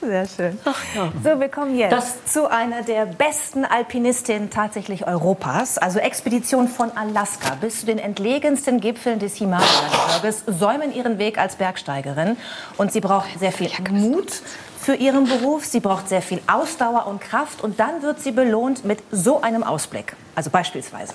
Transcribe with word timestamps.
Sehr 0.00 0.28
schön. 0.28 0.58
Ach, 0.64 0.80
ja. 0.94 1.12
So, 1.24 1.40
wir 1.40 1.48
kommen 1.48 1.76
jetzt 1.76 1.92
das 1.92 2.24
zu 2.32 2.48
einer 2.48 2.82
der 2.82 3.04
besten 3.04 3.64
Alpinistinnen 3.64 4.48
tatsächlich 4.48 5.06
Europas. 5.06 5.76
Also 5.76 5.98
Expedition 5.98 6.68
von 6.68 6.96
Alaska 6.96 7.56
bis 7.60 7.80
zu 7.80 7.86
den 7.86 7.98
entlegensten 7.98 8.80
Gipfeln 8.80 9.18
des 9.18 9.34
Himalaya-Gebirges 9.36 10.44
säumen 10.46 10.94
ihren 10.94 11.18
Weg 11.18 11.38
als 11.38 11.56
Bergsteigerin. 11.56 12.36
Und 12.76 12.92
sie 12.92 13.00
braucht 13.00 13.38
sehr 13.40 13.50
viel 13.50 13.70
Mut 13.90 14.40
für 14.80 14.94
ihren 14.94 15.24
Beruf. 15.24 15.64
Sie 15.64 15.80
braucht 15.80 16.08
sehr 16.08 16.22
viel 16.22 16.40
Ausdauer 16.46 17.08
und 17.08 17.20
Kraft. 17.20 17.64
Und 17.64 17.80
dann 17.80 18.00
wird 18.02 18.20
sie 18.20 18.32
belohnt 18.32 18.84
mit 18.84 19.02
so 19.10 19.40
einem 19.40 19.64
Ausblick. 19.64 20.14
Also 20.36 20.50
beispielsweise. 20.50 21.12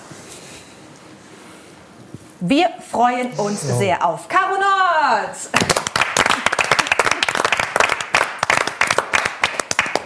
Wir 2.41 2.67
freuen 2.91 3.31
uns 3.37 3.61
so. 3.61 3.77
sehr 3.77 4.05
auf 4.05 4.27
Caro 4.27 4.57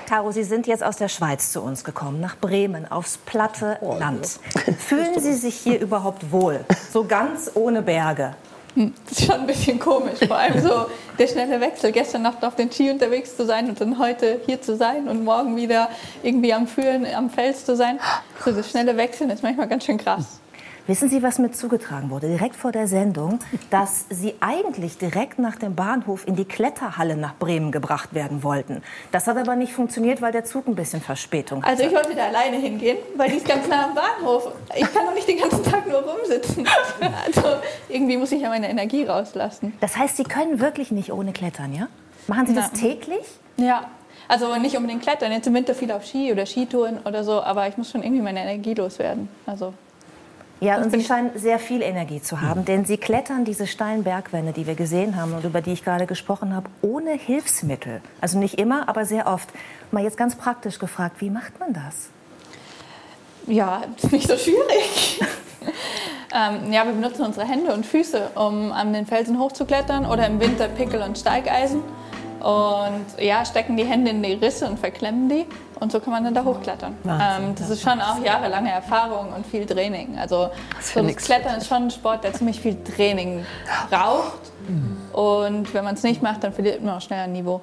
Caro, 0.07 0.31
Sie 0.31 0.45
sind 0.45 0.67
jetzt 0.67 0.85
aus 0.85 0.95
der 0.95 1.09
Schweiz 1.09 1.52
zu 1.52 1.61
uns 1.61 1.84
gekommen, 1.84 2.21
nach 2.21 2.38
Bremen, 2.38 2.89
aufs 2.89 3.17
platte 3.17 3.77
oh, 3.81 3.98
Land. 3.99 4.39
Fühlen 4.79 5.20
Sie 5.20 5.34
sich 5.34 5.55
hier 5.55 5.81
überhaupt 5.81 6.31
wohl? 6.31 6.63
So 6.93 7.03
ganz 7.03 7.52
ohne 7.55 7.81
Berge? 7.81 8.34
Hm, 8.75 8.93
das 9.03 9.20
ist 9.20 9.25
schon 9.25 9.41
ein 9.41 9.48
bisschen 9.48 9.79
komisch, 9.79 10.20
vor 10.25 10.38
allem 10.38 10.62
so 10.62 10.85
der 11.20 11.27
schnelle 11.27 11.59
Wechsel, 11.59 11.91
gestern 11.91 12.21
Nacht 12.21 12.41
auf 12.45 12.55
den 12.55 12.71
Ski 12.71 12.89
unterwegs 12.89 13.35
zu 13.35 13.45
sein 13.45 13.67
und 13.67 13.81
dann 13.81 13.99
heute 13.99 14.39
hier 14.45 14.62
zu 14.62 14.77
sein 14.77 15.09
und 15.09 15.25
morgen 15.25 15.57
wieder 15.57 15.89
irgendwie 16.23 16.53
am 16.53 16.67
Fühlen, 16.67 17.05
am 17.13 17.29
Fels 17.29 17.65
zu 17.65 17.76
sein. 17.76 17.99
So 18.45 18.53
das 18.53 18.70
schnelle 18.70 18.95
Wechseln 18.95 19.29
ist 19.29 19.43
manchmal 19.43 19.67
ganz 19.67 19.84
schön 19.84 19.98
krass. 19.98 20.39
Wissen 20.88 21.09
Sie, 21.09 21.22
was 21.22 21.38
mir 21.38 21.52
zugetragen 21.52 22.09
wurde, 22.09 22.27
direkt 22.27 22.55
vor 22.55 22.72
der 22.72 22.88
Sendung, 22.88 23.40
dass 23.70 24.05
Sie 24.09 24.36
eigentlich 24.40 24.98
direkt 24.98 25.38
nach 25.38 25.58
dem 25.58 25.76
Bahnhof 25.76 26.26
in 26.26 26.38
die 26.38 26.46
Kletterhalle 26.46 27.18
nach 27.18 27.36
Bremen 27.36 27.73
gebracht 27.73 28.13
werden 28.13 28.41
wollten. 28.41 28.82
Das 29.12 29.27
hat 29.27 29.36
aber 29.36 29.58
nicht 29.58 29.73
funktioniert, 29.73 30.22
weil 30.22 30.32
der 30.32 30.46
Zug 30.46 30.66
ein 30.66 30.76
bisschen 30.76 31.02
Verspätung 31.02 31.62
hatte. 31.62 31.71
Also 31.71 31.84
ich 31.84 31.91
wollte 31.94 32.16
da 32.16 32.27
alleine 32.27 32.55
hingehen, 32.55 32.98
weil 33.18 33.29
die 33.29 33.35
ist 33.35 33.48
ganz 33.48 33.68
nah 33.68 33.88
am 33.88 33.96
Bahnhof. 33.96 34.49
Ich 34.76 34.94
kann 34.94 35.05
doch 35.05 35.13
nicht 35.13 35.27
den 35.27 35.40
ganzen 35.40 35.62
Tag 35.63 35.88
nur 35.88 35.99
rumsitzen. 35.99 36.66
Also 37.26 37.57
irgendwie 37.90 38.18
muss 38.18 38.32
ich 38.32 38.41
ja 38.41 38.49
meine 38.49 38.70
Energie 38.70 39.04
rauslassen. 39.04 39.74
Das 39.82 39.98
heißt, 39.98 40.18
Sie 40.18 40.24
können 40.24 40.60
wirklich 40.60 40.91
nicht 40.91 41.12
ohne 41.12 41.34
Klettern, 41.34 41.74
ja? 41.74 41.88
Machen 42.27 42.48
Sie 42.48 42.54
das 42.54 42.72
ja. 42.74 42.90
täglich? 42.90 43.26
Ja, 43.57 43.90
also 44.27 44.55
nicht 44.57 44.76
unbedingt 44.76 45.01
klettern, 45.01 45.32
jetzt 45.32 45.48
im 45.48 45.54
Winter 45.54 45.74
viel 45.74 45.91
auf 45.91 46.05
Ski 46.05 46.32
oder 46.32 46.46
Skitouren 46.46 46.99
oder 47.05 47.24
so, 47.24 47.41
aber 47.41 47.68
ich 47.68 47.77
muss 47.77 47.91
schon 47.91 48.04
irgendwie 48.04 48.22
meine 48.22 48.41
Energie 48.41 48.74
loswerden. 48.74 49.29
Also 49.46 49.74
ja, 50.60 50.77
und 50.82 50.91
Sie 50.91 51.04
scheinen 51.04 51.32
sehr 51.36 51.60
viel 51.60 51.84
Energie 51.84 52.22
zu 52.22 52.41
haben, 52.41 52.66
denn 52.66 52.84
Sie 52.84 52.98
klettern 52.98 53.46
diese 53.46 53.68
steilen 53.68 54.04
Bergwände, 54.04 54.54
die 54.54 54.66
wir 54.66 54.74
gesehen 54.74 55.16
haben 55.16 55.34
und 55.34 55.44
über 55.44 55.62
die 55.62 55.74
ich 55.74 55.84
gerade 55.84 56.08
gesprochen 56.08 56.55
habe, 56.55 56.68
ohne 56.82 57.12
Hilfsmittel. 57.12 58.02
Also 58.22 58.40
nicht 58.40 58.60
immer, 58.60 58.90
aber 58.90 59.05
sehr 59.05 59.28
oft. 59.28 59.50
Mal 59.91 60.04
jetzt 60.04 60.18
ganz 60.18 60.35
praktisch 60.35 60.80
gefragt, 60.80 61.18
wie 61.20 61.30
macht 61.30 61.60
man 61.60 61.74
das? 61.74 62.10
Ja, 63.46 63.84
ist 63.96 64.12
nicht 64.12 64.28
so 64.28 64.35
schwierig. 64.35 65.22
ähm, 66.34 66.74
ja, 66.74 66.85
wir 66.85 66.94
benutzen 66.94 67.24
unsere 67.24 67.47
Hände 67.47 67.74
und 67.74 67.85
Füße, 67.85 68.31
um 68.34 68.72
an 68.72 68.94
den 68.94 69.06
Felsen 69.06 69.40
hochzuklettern 69.40 70.06
oder 70.08 70.25
im 70.25 70.40
Winter 70.40 70.68
Pickel 70.68 71.02
und 71.03 71.19
Steigeisen. 71.19 71.81
Und 72.40 73.06
ja, 73.19 73.46
stecken 73.46 73.78
die 73.78 73.85
Hände 73.85 74.12
in 74.12 74.24
die 74.24 74.34
Risse 74.34 74.68
und 74.68 74.80
verklemmen 74.80 75.30
die. 75.30 75.46
Und 75.79 75.91
so 75.91 76.00
kann 76.00 76.11
man 76.11 76.23
dann 76.23 76.33
da 76.33 76.44
hochklettern. 76.44 76.95
ähm, 77.06 77.56
das 77.57 77.69
ist 77.69 77.81
schon 77.81 78.01
auch 78.01 78.23
jahrelange 78.23 78.72
Erfahrung 78.72 79.33
und 79.33 79.45
viel 79.45 79.66
Training. 79.66 80.17
Also 80.17 80.50
so 80.81 81.01
das 81.01 81.16
Klettern 81.17 81.57
ist 81.57 81.67
schon 81.67 81.83
ein 81.83 81.91
Sport, 81.91 82.23
der 82.23 82.33
ziemlich 82.33 82.59
viel 82.59 82.78
Training 82.83 83.45
braucht. 83.89 84.51
Und 85.13 85.73
wenn 85.73 85.83
man 85.83 85.95
es 85.95 86.03
nicht 86.03 86.22
macht, 86.22 86.44
dann 86.44 86.53
verliert 86.53 86.83
man 86.83 86.97
auch 86.97 87.01
schnell 87.01 87.22
ein 87.22 87.31
Niveau. 87.31 87.61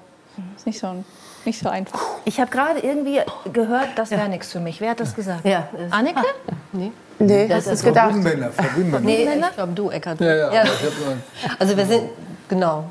Ist 0.57 0.67
nicht 0.67 0.79
so, 0.79 1.05
nicht 1.45 1.59
so 1.59 1.69
einfach. 1.69 2.01
Ich 2.25 2.41
habe 2.41 2.51
gerade 2.51 2.81
irgendwie 2.81 3.21
gehört, 3.53 3.89
das 3.97 4.11
wäre 4.11 4.29
nichts 4.29 4.51
für 4.51 4.61
mich. 4.61 4.81
Wer 4.81 4.91
hat 4.91 5.01
das 5.01 5.15
gesagt? 5.15 5.45
Ja. 5.45 5.69
Anneke? 5.91 6.21
Ah. 6.21 6.53
Nee. 6.73 6.93
Nee, 7.19 7.47
das, 7.47 7.65
das 7.65 7.75
ist 7.75 7.85
gedacht. 7.85 8.07
Verbundmänner, 8.07 8.51
Verbundmänner. 8.51 9.05
Nee, 9.05 9.29
ich 9.39 9.55
glaube 9.55 9.73
du, 9.73 9.91
Eckart. 9.91 10.21
Ja, 10.21 10.35
ja. 10.35 10.53
ja. 10.53 10.65
Also 11.59 11.77
wir 11.77 11.87
sind, 11.87 12.11
genau, 12.49 12.85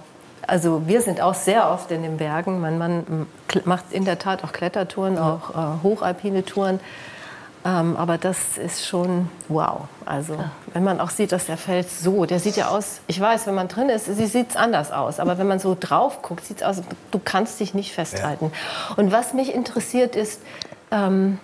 also 0.48 0.88
wir 0.88 1.02
sind 1.02 1.22
auch 1.22 1.34
sehr 1.34 1.70
oft 1.70 1.92
in 1.92 2.04
den 2.04 2.18
Bergen. 2.18 2.60
Mein 2.60 2.78
Mann 2.78 3.28
macht 3.66 3.92
in 3.92 4.06
der 4.06 4.20
Tat 4.20 4.44
auch 4.44 4.52
Klettertouren, 4.52 5.18
auch 5.18 5.52
äh, 5.52 5.84
hochalpine 5.84 6.46
Touren. 6.46 6.80
Ähm, 7.66 7.96
aber 7.96 8.18
das 8.18 8.58
ist 8.58 8.86
schon 8.86 9.30
wow. 9.48 9.82
Also 10.06 10.38
wenn 10.74 10.84
man 10.84 11.00
auch 11.00 11.10
sieht, 11.10 11.32
dass 11.32 11.46
der 11.46 11.56
Fels 11.56 12.02
so, 12.02 12.26
der 12.26 12.40
sieht 12.40 12.58
ja 12.58 12.68
aus, 12.68 13.00
ich 13.08 13.20
weiß, 13.20 13.48
wenn 13.48 13.56
man 13.56 13.70
drin 13.70 13.90
ist, 13.90 14.06
sieht 14.06 14.50
es 14.50 14.56
anders 14.56 14.92
aus. 14.92 15.20
Aber 15.20 15.38
wenn 15.38 15.48
man 15.48 15.60
so 15.60 15.78
drauf 15.80 16.22
guckt, 16.22 16.46
sieht 16.46 16.58
es 16.58 16.64
aus, 16.64 16.82
du 17.12 17.22
kannst 17.24 17.60
dich 17.60 17.74
nicht 17.74 17.94
festhalten. 17.94 18.52
Ja. 18.52 18.96
Und 18.96 19.12
was 19.12 19.34
mich 19.34 19.54
interessiert 19.54 20.16
ist, 20.16 20.42
ähm, 20.92 21.40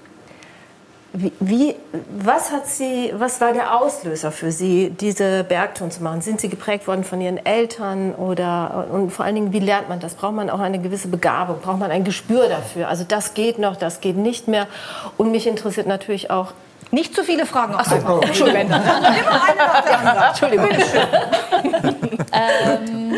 wie, 1.12 1.32
wie, 1.40 1.76
was, 2.12 2.52
hat 2.52 2.68
Sie, 2.68 3.12
was 3.16 3.42
war 3.42 3.52
der 3.54 3.76
Auslöser 3.76 4.32
für 4.32 4.52
Sie, 4.52 4.92
diese 4.92 5.44
Bergtouren 5.44 5.90
zu 5.90 6.04
machen? 6.04 6.22
Sind 6.22 6.40
Sie 6.40 6.50
geprägt 6.50 6.88
worden 6.88 7.04
von 7.04 7.20
Ihren 7.20 7.44
Eltern? 7.44 8.14
Oder, 8.14 8.88
und 8.92 9.10
vor 9.12 9.26
allen 9.26 9.34
Dingen, 9.34 9.52
wie 9.52 9.60
lernt 9.60 9.90
man 9.90 10.00
das? 10.00 10.14
Braucht 10.14 10.36
man 10.36 10.52
auch 10.52 10.60
eine 10.60 10.80
gewisse 10.80 11.08
Begabung? 11.08 11.62
Braucht 11.62 11.80
man 11.80 11.90
ein 11.90 12.04
Gespür 12.04 12.48
dafür? 12.48 12.88
Also 12.90 13.06
das 13.08 13.34
geht 13.34 13.58
noch, 13.58 13.76
das 13.76 14.02
geht 14.02 14.18
nicht 14.18 14.48
mehr. 14.48 14.68
Und 15.18 15.32
mich 15.32 15.48
interessiert 15.48 15.88
natürlich 15.88 16.30
auch, 16.30 16.54
nicht 16.92 17.16
zu 17.16 17.24
viele 17.24 17.46
Fragen. 17.46 17.74
Ach 17.78 17.86
so, 17.86 17.96
oh. 17.96 18.20
Entschuldigung. 18.22 18.68
Immer 18.68 18.76
eine 18.76 19.58
nach 19.58 19.82
der 19.84 20.00
anderen. 20.00 20.28
Entschuldigung. 20.30 20.70
ähm, 22.32 23.16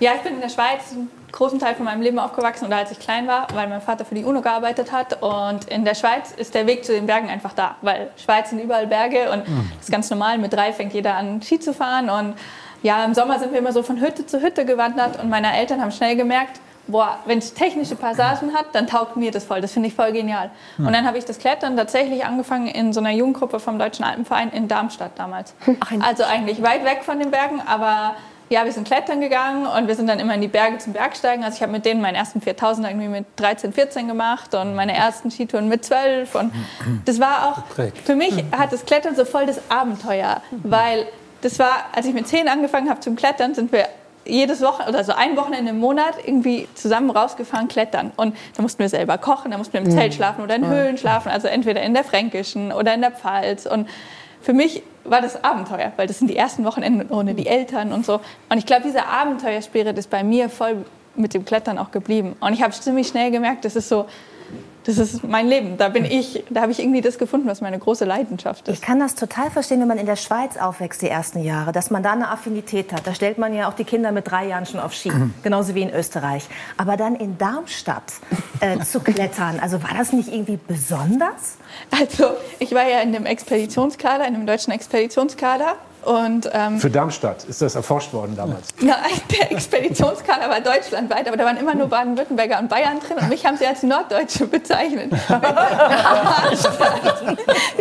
ja, 0.00 0.12
ich 0.16 0.22
bin 0.22 0.34
in 0.34 0.40
der 0.40 0.48
Schweiz 0.48 0.94
großen 1.32 1.58
Teil 1.58 1.74
von 1.74 1.84
meinem 1.84 2.02
Leben 2.02 2.18
aufgewachsen 2.18 2.66
oder 2.66 2.76
als 2.76 2.90
ich 2.90 2.98
klein 2.98 3.26
war, 3.26 3.46
weil 3.54 3.68
mein 3.68 3.80
Vater 3.80 4.04
für 4.04 4.14
die 4.14 4.24
UNO 4.24 4.40
gearbeitet 4.40 4.92
hat. 4.92 5.22
Und 5.22 5.66
in 5.68 5.84
der 5.84 5.94
Schweiz 5.94 6.32
ist 6.36 6.54
der 6.54 6.66
Weg 6.66 6.84
zu 6.84 6.92
den 6.92 7.06
Bergen 7.06 7.28
einfach 7.28 7.52
da, 7.52 7.76
weil 7.82 8.10
Schweiz 8.16 8.50
sind 8.50 8.60
überall 8.60 8.86
Berge 8.86 9.30
und 9.30 9.48
mhm. 9.48 9.70
das 9.76 9.88
ist 9.88 9.92
ganz 9.92 10.10
normal. 10.10 10.38
Mit 10.38 10.52
drei 10.52 10.72
fängt 10.72 10.92
jeder 10.92 11.14
an, 11.14 11.42
Ski 11.42 11.58
zu 11.58 11.72
fahren. 11.72 12.10
Und 12.10 12.34
ja, 12.82 13.04
im 13.04 13.14
Sommer 13.14 13.38
sind 13.38 13.52
wir 13.52 13.58
immer 13.58 13.72
so 13.72 13.82
von 13.82 14.00
Hütte 14.00 14.26
zu 14.26 14.40
Hütte 14.40 14.64
gewandert 14.64 15.22
und 15.22 15.28
meine 15.28 15.56
Eltern 15.56 15.80
haben 15.80 15.92
schnell 15.92 16.16
gemerkt, 16.16 16.60
boah, 16.90 17.18
wenn 17.26 17.38
es 17.38 17.54
technische 17.54 17.96
Passagen 17.96 18.52
hat, 18.54 18.66
dann 18.72 18.86
taugt 18.86 19.16
mir 19.16 19.30
das 19.30 19.44
voll. 19.44 19.60
Das 19.60 19.72
finde 19.72 19.88
ich 19.88 19.94
voll 19.94 20.12
genial. 20.12 20.50
Mhm. 20.76 20.86
Und 20.86 20.92
dann 20.92 21.06
habe 21.06 21.18
ich 21.18 21.24
das 21.24 21.38
Klettern 21.38 21.76
tatsächlich 21.76 22.24
angefangen 22.24 22.66
in 22.66 22.92
so 22.92 23.00
einer 23.00 23.12
Jugendgruppe 23.12 23.60
vom 23.60 23.78
Deutschen 23.78 24.04
Alpenverein 24.04 24.50
in 24.50 24.68
Darmstadt 24.68 25.12
damals. 25.16 25.54
Ach, 25.80 25.92
also 26.00 26.24
eigentlich 26.24 26.62
weit 26.62 26.84
weg 26.84 27.02
von 27.04 27.18
den 27.18 27.30
Bergen, 27.30 27.62
aber 27.64 28.14
ja, 28.50 28.64
wir 28.64 28.72
sind 28.72 28.84
klettern 28.84 29.20
gegangen 29.20 29.64
und 29.64 29.86
wir 29.86 29.94
sind 29.94 30.08
dann 30.08 30.18
immer 30.18 30.34
in 30.34 30.40
die 30.40 30.48
Berge 30.48 30.78
zum 30.78 30.92
Bergsteigen. 30.92 31.44
Also 31.44 31.56
ich 31.56 31.62
habe 31.62 31.70
mit 31.70 31.84
denen 31.84 32.00
meinen 32.00 32.16
ersten 32.16 32.40
4000 32.40 32.88
irgendwie 32.88 33.06
mit 33.06 33.26
13, 33.36 33.72
14 33.72 34.08
gemacht 34.08 34.54
und 34.56 34.74
meine 34.74 34.92
ersten 34.92 35.30
Skitouren 35.30 35.68
mit 35.68 35.84
12. 35.84 36.34
Und 36.34 36.52
das 37.04 37.20
war 37.20 37.46
auch, 37.46 37.76
für 38.04 38.16
mich 38.16 38.44
hat 38.50 38.72
das 38.72 38.84
Klettern 38.84 39.14
so 39.14 39.24
voll 39.24 39.46
das 39.46 39.60
Abenteuer, 39.70 40.42
weil 40.64 41.06
das 41.42 41.60
war, 41.60 41.86
als 41.94 42.06
ich 42.06 42.12
mit 42.12 42.26
10 42.26 42.48
angefangen 42.48 42.90
habe 42.90 42.98
zum 42.98 43.14
Klettern, 43.14 43.54
sind 43.54 43.70
wir 43.70 43.86
jedes 44.26 44.60
Wochenende 44.62 44.94
oder 44.94 45.04
so 45.04 45.12
ein 45.12 45.36
Wochenende 45.36 45.70
im 45.70 45.78
Monat 45.78 46.14
irgendwie 46.26 46.66
zusammen 46.74 47.10
rausgefahren 47.10 47.68
klettern. 47.68 48.10
Und 48.16 48.36
da 48.56 48.62
mussten 48.62 48.80
wir 48.80 48.88
selber 48.88 49.16
kochen, 49.16 49.52
da 49.52 49.58
mussten 49.58 49.74
wir 49.74 49.80
im 49.80 49.90
Zelt 49.92 50.12
schlafen 50.12 50.42
oder 50.42 50.56
in 50.56 50.66
Höhlen 50.66 50.98
schlafen, 50.98 51.30
also 51.30 51.46
entweder 51.46 51.82
in 51.82 51.94
der 51.94 52.02
Fränkischen 52.02 52.72
oder 52.72 52.94
in 52.94 53.00
der 53.00 53.12
Pfalz. 53.12 53.66
Und 53.66 53.88
für 54.42 54.52
mich 54.52 54.82
war 55.04 55.20
das 55.20 55.42
Abenteuer, 55.42 55.92
weil 55.96 56.06
das 56.06 56.18
sind 56.18 56.28
die 56.28 56.36
ersten 56.36 56.64
Wochenenden 56.64 57.08
ohne 57.10 57.34
die 57.34 57.46
Eltern 57.46 57.92
und 57.92 58.04
so. 58.04 58.20
Und 58.48 58.58
ich 58.58 58.66
glaube, 58.66 58.82
dieser 58.82 59.06
Abenteuerspirit 59.06 59.96
ist 59.98 60.10
bei 60.10 60.22
mir 60.22 60.48
voll 60.48 60.84
mit 61.16 61.34
dem 61.34 61.44
Klettern 61.44 61.78
auch 61.78 61.90
geblieben. 61.90 62.36
Und 62.40 62.52
ich 62.52 62.62
habe 62.62 62.72
ziemlich 62.72 63.08
schnell 63.08 63.30
gemerkt, 63.30 63.64
das 63.64 63.76
ist 63.76 63.88
so, 63.88 64.06
das 64.84 64.98
ist 64.98 65.24
mein 65.24 65.48
Leben. 65.48 65.76
Da 65.76 65.88
bin 65.88 66.04
ich, 66.04 66.44
da 66.50 66.62
habe 66.62 66.72
ich 66.72 66.80
irgendwie 66.80 67.00
das 67.00 67.18
gefunden, 67.18 67.46
was 67.48 67.60
meine 67.60 67.78
große 67.78 68.04
Leidenschaft 68.04 68.68
ist. 68.68 68.74
Ich 68.74 68.82
kann 68.82 68.98
das 68.98 69.14
total 69.14 69.50
verstehen, 69.50 69.80
wenn 69.80 69.88
man 69.88 69.98
in 69.98 70.06
der 70.06 70.16
Schweiz 70.16 70.56
aufwächst 70.56 71.02
die 71.02 71.08
ersten 71.08 71.42
Jahre, 71.42 71.72
dass 71.72 71.90
man 71.90 72.02
da 72.02 72.12
eine 72.12 72.28
Affinität 72.28 72.92
hat. 72.92 73.06
Da 73.06 73.14
stellt 73.14 73.38
man 73.38 73.54
ja 73.54 73.68
auch 73.68 73.74
die 73.74 73.84
Kinder 73.84 74.12
mit 74.12 74.30
drei 74.30 74.46
Jahren 74.46 74.66
schon 74.66 74.80
auf 74.80 74.94
Ski, 74.94 75.12
genauso 75.42 75.74
wie 75.74 75.82
in 75.82 75.90
Österreich. 75.90 76.48
Aber 76.76 76.96
dann 76.96 77.14
in 77.14 77.36
Darmstadt 77.38 78.12
äh, 78.60 78.78
zu 78.80 79.00
klettern, 79.04 79.60
also 79.60 79.82
war 79.82 79.94
das 79.96 80.12
nicht 80.12 80.32
irgendwie 80.32 80.58
besonders? 80.66 81.56
Also 81.90 82.30
ich 82.58 82.72
war 82.72 82.88
ja 82.88 83.00
in 83.00 83.12
dem 83.12 83.26
Expeditionskader, 83.26 84.26
in 84.26 84.34
dem 84.34 84.46
deutschen 84.46 84.72
Expeditionskader 84.72 85.76
und, 86.02 86.50
ähm, 86.52 86.78
Für 86.78 86.90
Darmstadt 86.90 87.44
ist 87.44 87.60
das 87.62 87.74
erforscht 87.74 88.12
worden 88.12 88.36
damals? 88.36 88.68
Nein, 88.80 88.96
der 89.30 89.52
Expeditionskader 89.52 90.48
war 90.48 90.60
deutschlandweit, 90.60 91.28
aber 91.28 91.36
da 91.36 91.44
waren 91.44 91.58
immer 91.58 91.74
nur 91.74 91.88
Baden-Württemberger 91.88 92.58
und 92.58 92.68
Bayern 92.68 93.00
drin 93.00 93.18
und 93.18 93.28
mich 93.28 93.44
haben 93.44 93.56
sie 93.56 93.66
als 93.66 93.82
Norddeutsche 93.82 94.46
bezeichnet. 94.46 95.12
ich 95.12 95.28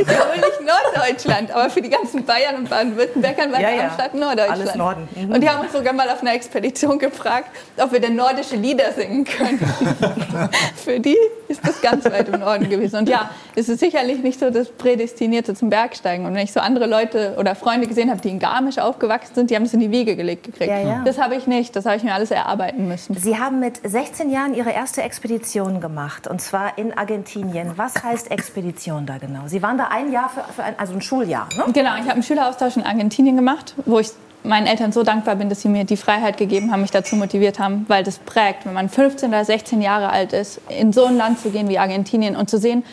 wohl 0.07 0.35
nicht 0.35 0.59
Norddeutschland, 0.65 1.51
aber 1.51 1.69
für 1.69 1.81
die 1.81 1.89
ganzen 1.89 2.25
Bayern 2.25 2.55
und 2.57 2.69
Baden-Württembergern 2.69 3.51
war 3.51 3.61
ja, 3.61 3.77
Darmstadt 3.77 4.13
ja. 4.13 4.19
Norddeutschland. 4.19 4.61
Alles 4.61 4.75
Norden. 4.75 5.07
Mhm. 5.15 5.31
Und 5.31 5.41
die 5.41 5.49
haben 5.49 5.61
uns 5.61 5.71
sogar 5.71 5.93
mal 5.93 6.09
auf 6.09 6.21
einer 6.21 6.33
Expedition 6.33 6.99
gefragt, 6.99 7.49
ob 7.77 7.91
wir 7.91 7.99
denn 7.99 8.15
nordische 8.15 8.55
Lieder 8.55 8.91
singen 8.91 9.23
können. 9.23 9.59
für 10.75 10.99
die 10.99 11.17
ist 11.47 11.65
das 11.65 11.81
ganz 11.81 12.05
weit 12.05 12.29
im 12.29 12.39
Norden 12.39 12.69
gewesen. 12.69 12.97
Und 12.97 13.09
ja, 13.09 13.29
es 13.55 13.69
ist 13.69 13.79
sicherlich 13.79 14.21
nicht 14.21 14.39
so 14.39 14.49
das 14.49 14.69
Prädestinierte 14.69 15.55
zum 15.55 15.69
Bergsteigen. 15.69 16.25
Und 16.25 16.33
wenn 16.33 16.43
ich 16.43 16.51
so 16.51 16.59
andere 16.59 16.85
Leute 16.85 17.35
oder 17.37 17.55
Freunde 17.55 17.87
gesehen 17.87 18.08
gesehen 18.09 18.11
habe, 18.11 18.21
die 18.21 18.29
in 18.29 18.39
Garmisch 18.39 18.77
aufgewachsen 18.79 19.35
sind, 19.35 19.49
die 19.49 19.55
haben 19.55 19.63
es 19.63 19.73
in 19.73 19.79
die 19.79 19.91
Wiege 19.91 20.15
gelegt 20.15 20.43
gekriegt. 20.43 20.69
Ja, 20.69 20.79
ja. 20.79 21.01
Das 21.05 21.19
habe 21.19 21.35
ich 21.35 21.47
nicht, 21.47 21.75
das 21.75 21.85
habe 21.85 21.95
ich 21.95 22.03
mir 22.03 22.13
alles 22.13 22.31
erarbeiten 22.31 22.87
müssen. 22.87 23.15
Sie 23.15 23.37
haben 23.37 23.59
mit 23.59 23.79
16 23.83 24.29
Jahren 24.29 24.53
Ihre 24.53 24.71
erste 24.71 25.01
Expedition 25.01 25.81
gemacht, 25.81 26.27
und 26.27 26.41
zwar 26.41 26.77
in 26.77 26.97
Argentinien. 26.97 27.73
Was 27.75 28.03
heißt 28.03 28.31
Expedition 28.31 29.05
da 29.05 29.17
genau? 29.17 29.47
Sie 29.47 29.61
waren 29.61 29.77
da 29.77 29.89
ein 29.91 30.11
Jahr, 30.11 30.29
für, 30.29 30.43
für 30.53 30.63
ein, 30.63 30.75
also 30.77 30.93
ein 30.93 31.01
Schuljahr, 31.01 31.47
ne? 31.55 31.65
Genau, 31.73 31.95
ich 31.95 32.01
habe 32.01 32.13
einen 32.13 32.23
Schüleraustausch 32.23 32.77
in 32.77 32.83
Argentinien 32.83 33.35
gemacht, 33.35 33.75
wo 33.85 33.99
ich 33.99 34.09
meinen 34.43 34.67
Eltern 34.67 34.93
so 34.93 35.03
dankbar 35.03 35.35
bin, 35.35 35.49
dass 35.49 35.61
sie 35.61 35.69
mir 35.69 35.83
die 35.83 35.97
Freiheit 35.97 36.37
gegeben 36.37 36.71
haben, 36.71 36.81
mich 36.81 36.91
dazu 36.91 37.17
motiviert 37.17 37.59
haben, 37.59 37.85
weil 37.89 38.03
das 38.03 38.19
prägt, 38.19 38.65
wenn 38.65 38.73
man 38.73 38.87
15 38.87 39.29
oder 39.29 39.43
16 39.43 39.81
Jahre 39.81 40.09
alt 40.11 40.31
ist, 40.31 40.61
in 40.69 40.93
so 40.93 41.05
ein 41.05 41.17
Land 41.17 41.39
zu 41.41 41.49
gehen 41.49 41.67
wie 41.67 41.77
Argentinien 41.77 42.37
und 42.37 42.49
zu 42.49 42.57
sehen, 42.57 42.83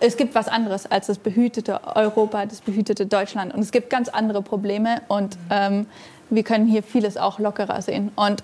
es 0.00 0.16
gibt 0.16 0.34
was 0.34 0.48
anderes 0.48 0.90
als 0.90 1.06
das 1.06 1.18
behütete 1.18 1.80
Europa, 1.94 2.44
das 2.46 2.60
behütete 2.60 3.06
Deutschland. 3.06 3.54
Und 3.54 3.60
es 3.60 3.72
gibt 3.72 3.90
ganz 3.90 4.08
andere 4.08 4.42
Probleme 4.42 5.02
und 5.08 5.36
ähm, 5.50 5.86
wir 6.28 6.42
können 6.42 6.66
hier 6.66 6.82
vieles 6.82 7.16
auch 7.16 7.38
lockerer 7.38 7.80
sehen. 7.82 8.10
Und 8.16 8.42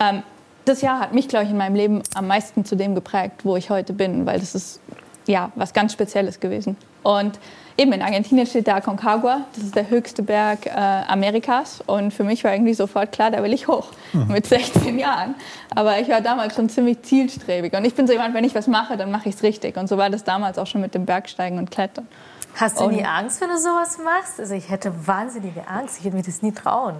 ähm, 0.00 0.22
das 0.64 0.80
Jahr 0.80 1.00
hat 1.00 1.12
mich, 1.12 1.28
glaube 1.28 1.44
ich, 1.44 1.50
in 1.50 1.56
meinem 1.56 1.76
Leben 1.76 2.02
am 2.14 2.26
meisten 2.26 2.64
zu 2.64 2.76
dem 2.76 2.94
geprägt, 2.94 3.44
wo 3.44 3.56
ich 3.56 3.70
heute 3.70 3.92
bin, 3.92 4.26
weil 4.26 4.40
das 4.40 4.54
ist 4.54 4.80
ja 5.26 5.52
was 5.54 5.74
ganz 5.74 5.92
Spezielles 5.92 6.40
gewesen. 6.40 6.76
Und 7.02 7.38
Eben 7.76 7.92
in 7.92 8.02
Argentinien 8.02 8.46
steht 8.46 8.68
der 8.68 8.76
Aconcagua, 8.76 9.46
das 9.54 9.64
ist 9.64 9.74
der 9.74 9.90
höchste 9.90 10.22
Berg 10.22 10.66
äh, 10.66 10.70
Amerikas. 10.70 11.82
Und 11.86 12.14
für 12.14 12.22
mich 12.22 12.44
war 12.44 12.52
irgendwie 12.52 12.74
sofort 12.74 13.10
klar, 13.10 13.32
da 13.32 13.42
will 13.42 13.52
ich 13.52 13.66
hoch 13.66 13.88
mhm. 14.12 14.28
mit 14.28 14.46
16 14.46 14.96
Jahren. 14.96 15.34
Aber 15.74 15.98
ich 15.98 16.08
war 16.08 16.20
damals 16.20 16.54
schon 16.54 16.68
ziemlich 16.68 17.02
zielstrebig. 17.02 17.72
Und 17.72 17.84
ich 17.84 17.94
bin 17.94 18.06
so 18.06 18.12
jemand, 18.12 18.32
wenn 18.34 18.44
ich 18.44 18.54
was 18.54 18.68
mache, 18.68 18.96
dann 18.96 19.10
mache 19.10 19.28
ich 19.28 19.34
es 19.34 19.42
richtig. 19.42 19.76
Und 19.76 19.88
so 19.88 19.98
war 19.98 20.08
das 20.08 20.22
damals 20.22 20.56
auch 20.58 20.68
schon 20.68 20.82
mit 20.82 20.94
dem 20.94 21.04
Bergsteigen 21.04 21.58
und 21.58 21.72
Klettern. 21.72 22.06
Hast 22.54 22.80
du 22.80 22.88
nie 22.88 23.04
Angst, 23.04 23.40
wenn 23.40 23.48
du 23.48 23.58
sowas 23.58 23.98
machst? 24.04 24.38
Also 24.38 24.54
ich 24.54 24.70
hätte 24.70 24.92
wahnsinnige 25.08 25.66
Angst. 25.66 25.98
Ich 25.98 26.04
würde 26.04 26.16
mir 26.16 26.22
das 26.22 26.42
nie 26.42 26.52
trauen. 26.52 26.94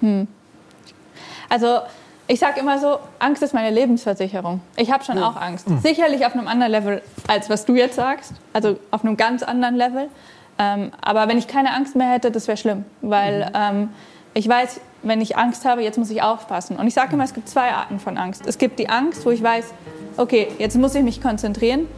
Hm. 0.00 0.28
Also 1.48 1.80
ich 2.28 2.38
sage 2.38 2.60
immer 2.60 2.78
so, 2.78 2.98
Angst 3.18 3.42
ist 3.42 3.54
meine 3.54 3.74
Lebensversicherung. 3.74 4.60
Ich 4.76 4.92
habe 4.92 5.02
schon 5.02 5.16
mhm. 5.16 5.22
auch 5.22 5.36
Angst. 5.36 5.68
Mhm. 5.68 5.80
Sicherlich 5.80 6.26
auf 6.26 6.34
einem 6.34 6.46
anderen 6.46 6.70
Level, 6.70 7.02
als 7.26 7.48
was 7.48 7.64
du 7.64 7.74
jetzt 7.74 7.96
sagst. 7.96 8.34
Also 8.52 8.78
auf 8.90 9.02
einem 9.02 9.16
ganz 9.16 9.42
anderen 9.42 9.76
Level. 9.76 10.08
Ähm, 10.58 10.92
aber 11.00 11.26
wenn 11.26 11.38
ich 11.38 11.48
keine 11.48 11.74
Angst 11.74 11.96
mehr 11.96 12.10
hätte, 12.10 12.30
das 12.30 12.46
wäre 12.46 12.58
schlimm. 12.58 12.84
Weil 13.00 13.46
mhm. 13.46 13.52
ähm, 13.54 13.88
ich 14.34 14.46
weiß, 14.46 14.80
wenn 15.02 15.22
ich 15.22 15.38
Angst 15.38 15.64
habe, 15.64 15.82
jetzt 15.82 15.98
muss 15.98 16.10
ich 16.10 16.22
aufpassen. 16.22 16.76
Und 16.76 16.86
ich 16.86 16.94
sage 16.94 17.14
immer, 17.14 17.24
es 17.24 17.32
gibt 17.32 17.48
zwei 17.48 17.70
Arten 17.70 17.98
von 17.98 18.18
Angst. 18.18 18.46
Es 18.46 18.58
gibt 18.58 18.78
die 18.78 18.90
Angst, 18.90 19.24
wo 19.24 19.30
ich 19.30 19.42
weiß, 19.42 19.72
okay, 20.18 20.48
jetzt 20.58 20.76
muss 20.76 20.94
ich 20.94 21.02
mich 21.02 21.22
konzentrieren 21.22 21.88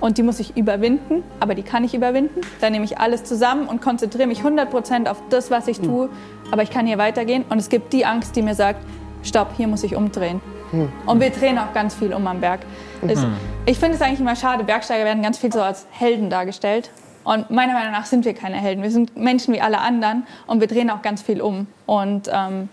und 0.00 0.18
die 0.18 0.22
muss 0.22 0.40
ich 0.40 0.56
überwinden, 0.56 1.22
aber 1.40 1.54
die 1.54 1.62
kann 1.62 1.84
ich 1.84 1.94
überwinden. 1.94 2.40
Dann 2.60 2.72
nehme 2.72 2.84
ich 2.84 2.98
alles 2.98 3.24
zusammen 3.24 3.66
und 3.66 3.80
konzentriere 3.80 4.26
mich 4.26 4.40
100% 4.40 5.08
auf 5.08 5.22
das, 5.30 5.50
was 5.50 5.68
ich 5.68 5.80
mhm. 5.80 5.86
tue, 5.86 6.08
aber 6.50 6.62
ich 6.62 6.70
kann 6.70 6.86
hier 6.86 6.98
weitergehen. 6.98 7.44
Und 7.48 7.58
es 7.58 7.68
gibt 7.68 7.92
die 7.92 8.04
Angst, 8.04 8.36
die 8.36 8.42
mir 8.42 8.54
sagt, 8.54 8.84
stopp, 9.22 9.52
hier 9.56 9.68
muss 9.68 9.82
ich 9.82 9.96
umdrehen. 9.96 10.40
Hm. 10.70 10.90
Und 11.06 11.20
wir 11.20 11.30
drehen 11.30 11.58
auch 11.58 11.72
ganz 11.72 11.94
viel 11.94 12.12
um 12.14 12.26
am 12.26 12.40
Berg. 12.40 12.60
Mhm. 13.02 13.36
Ich 13.66 13.78
finde 13.78 13.96
es 13.96 14.02
eigentlich 14.02 14.20
immer 14.20 14.36
schade, 14.36 14.64
Bergsteiger 14.64 15.04
werden 15.04 15.22
ganz 15.22 15.38
viel 15.38 15.52
so 15.52 15.60
als 15.60 15.86
Helden 15.90 16.30
dargestellt. 16.30 16.90
Und 17.24 17.50
meiner 17.50 17.74
Meinung 17.74 17.92
nach 17.92 18.06
sind 18.06 18.24
wir 18.24 18.34
keine 18.34 18.56
Helden. 18.56 18.82
Wir 18.82 18.90
sind 18.90 19.16
Menschen 19.16 19.52
wie 19.54 19.60
alle 19.60 19.80
anderen 19.80 20.26
und 20.46 20.60
wir 20.60 20.68
drehen 20.68 20.90
auch 20.90 21.02
ganz 21.02 21.22
viel 21.22 21.40
um. 21.40 21.66
Und 21.86 22.30
ähm, 22.32 22.68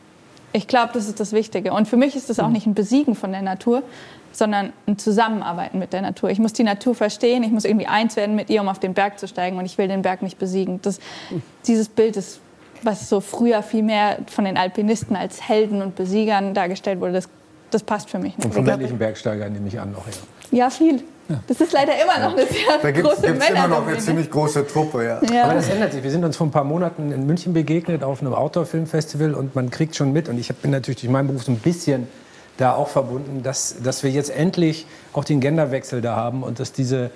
ich 0.54 0.68
glaube, 0.68 0.92
das 0.94 1.08
ist 1.08 1.20
das 1.20 1.34
Wichtige. 1.34 1.74
Und 1.74 1.88
für 1.88 1.98
mich 1.98 2.16
ist 2.16 2.30
das 2.30 2.40
auch 2.40 2.46
hm. 2.46 2.54
nicht 2.54 2.68
ein 2.68 2.74
Besiegen 2.74 3.16
von 3.16 3.32
der 3.32 3.42
Natur, 3.42 3.84
sondern 4.32 4.72
ein 4.86 4.98
Zusammenarbeiten 4.98 5.80
mit 5.80 5.94
der 5.94 6.02
Natur. 6.02 6.30
Ich 6.30 6.40
muss 6.40 6.54
die 6.54 6.64
Natur 6.64 6.96
verstehen, 6.96 7.44
ich 7.44 7.52
muss 7.52 7.66
irgendwie 7.66 7.88
eins 7.88 8.16
werden 8.16 8.36
mit 8.36 8.50
ihr, 8.50 8.62
um 8.62 8.70
auf 8.70 8.80
den 8.80 8.94
Berg 8.94 9.20
zu 9.20 9.28
steigen 9.28 9.58
und 9.58 9.66
ich 9.66 9.78
will 9.78 9.88
den 9.88 10.02
Berg 10.02 10.22
nicht 10.22 10.38
besiegen. 10.38 10.80
Das, 10.82 11.00
hm. 11.30 11.42
dieses 11.66 11.90
Bild 11.90 12.16
ist 12.16 12.40
was 12.84 13.10
so 13.10 13.22
früher 13.22 13.64
viel 13.64 13.84
mehr 13.84 14.20
von 14.28 14.46
den 14.46 14.58
Alpinisten 14.58 15.16
als 15.16 15.48
Helden 15.48 15.82
und 15.82 15.96
Besiegern 15.96 16.54
dargestellt 16.54 17.00
wurde, 17.00 17.14
das, 17.14 17.30
das 17.72 17.84
passt 17.84 18.10
für 18.10 18.20
mich 18.20 18.38
nicht. 18.38 18.46
Und 18.46 18.54
von 18.54 18.64
männlichen 18.64 18.98
Bergsteigern 18.98 19.52
nehme 19.52 19.68
ich 19.68 19.80
an 19.80 19.92
noch, 19.92 20.06
ja. 20.08 20.14
Ja, 20.50 20.70
viel. 20.70 21.04
Ja. 21.30 21.42
Das 21.48 21.60
ist 21.60 21.74
leider 21.74 21.94
immer 22.02 22.20
noch 22.20 22.38
eine 22.38 22.46
sehr 22.48 22.78
da 22.82 22.92
gibt's, 22.92 23.10
große 23.10 23.28
gibt's 23.28 23.50
immer 23.50 23.68
noch 23.68 23.86
eine 23.86 23.98
ziemlich 23.98 24.32
große 24.32 24.66
Truppe, 24.66 25.04
ja. 25.04 25.22
ja. 25.34 25.44
Aber 25.44 25.56
das 25.56 25.68
ändert 25.68 25.92
sich. 25.92 26.02
Wir 26.02 26.12
sind 26.12 26.24
uns 26.24 26.38
vor 26.38 26.48
ein 26.48 26.52
paar 26.52 26.64
Monaten 26.64 27.12
in 27.12 27.26
München 27.26 27.54
begegnet 27.54 28.04
auf 28.04 28.22
einem 28.22 28.34
Outdoor-Filmfestival 28.34 29.34
und 29.34 29.54
man 29.54 29.70
kriegt 29.70 29.96
schon 29.96 30.14
mit, 30.14 30.30
und 30.30 30.40
ich 30.40 30.54
bin 30.56 30.72
natürlich 30.72 31.02
durch 31.02 31.12
meinen 31.12 31.28
Beruf 31.28 31.44
so 31.44 31.52
ein 31.52 31.60
bisschen 31.60 32.08
da 32.56 32.74
auch 32.74 32.88
verbunden, 32.88 33.44
dass, 33.44 33.76
dass 33.84 34.04
wir 34.04 34.10
jetzt 34.10 34.30
endlich 34.30 34.88
auch 35.14 35.26
den 35.26 35.42
Genderwechsel 35.42 36.02
da 36.02 36.16
haben 36.16 36.44
und 36.44 36.60
dass 36.60 36.72
diese 36.72 37.12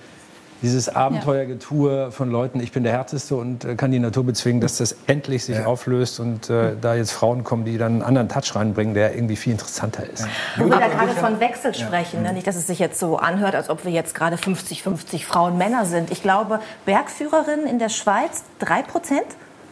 dieses 0.62 0.90
Abenteuergetue 0.90 2.12
von 2.12 2.30
Leuten, 2.30 2.60
ich 2.60 2.72
bin 2.72 2.84
der 2.84 2.94
Härteste 2.94 3.36
und 3.36 3.66
äh, 3.66 3.76
kann 3.76 3.92
die 3.92 4.00
Natur 4.00 4.24
bezwingen, 4.24 4.62
dass 4.62 4.78
das 4.78 4.96
endlich 5.08 5.46
sich 5.46 5.58
ja. 5.58 5.66
auflöst 5.66 6.20
und 6.20 6.50
äh, 6.50 6.76
da 6.80 6.96
jetzt 6.96 7.12
Frauen 7.12 7.44
kommen, 7.44 7.66
die 7.66 7.78
dann 7.78 7.94
einen 7.94 8.02
anderen 8.04 8.30
Touch 8.30 8.56
reinbringen, 8.56 8.94
der 8.94 9.16
irgendwie 9.16 9.36
viel 9.36 9.54
interessanter 9.54 10.08
ist. 10.08 10.22
Ja. 10.22 10.64
Wo 10.64 10.70
wir 10.70 10.80
da 10.80 10.88
gerade 10.88 11.12
von 11.12 11.40
Wechsel 11.40 11.74
sprechen, 11.74 12.24
ne? 12.24 12.34
nicht, 12.34 12.48
dass 12.48 12.56
es 12.56 12.68
sich 12.68 12.80
jetzt 12.80 13.00
so 13.00 13.18
anhört, 13.18 13.56
als 13.56 13.70
ob 13.70 13.86
wir 13.86 13.92
jetzt 13.92 14.14
gerade 14.14 14.36
50-50 14.36 15.26
Frauen 15.26 15.58
Männer 15.58 15.86
sind. 15.86 16.12
Ich 16.12 16.22
glaube, 16.22 16.60
Bergführerinnen 16.86 17.66
in 17.66 17.80
der 17.80 17.90
Schweiz 17.90 18.44
3 18.60 18.84
Prozent? 18.84 19.26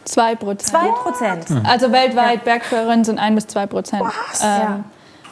2 0.04 0.34
Prozent. 0.36 0.70
2 0.70 0.88
Prozent. 1.02 1.66
Also 1.66 1.92
weltweit 1.92 2.44
Bergführerinnen 2.44 3.04
sind 3.04 3.18
1 3.18 3.34
bis 3.34 3.46
2 3.48 3.66
Prozent. 3.66 4.02
Ähm, 4.02 4.08
ja. 4.42 4.84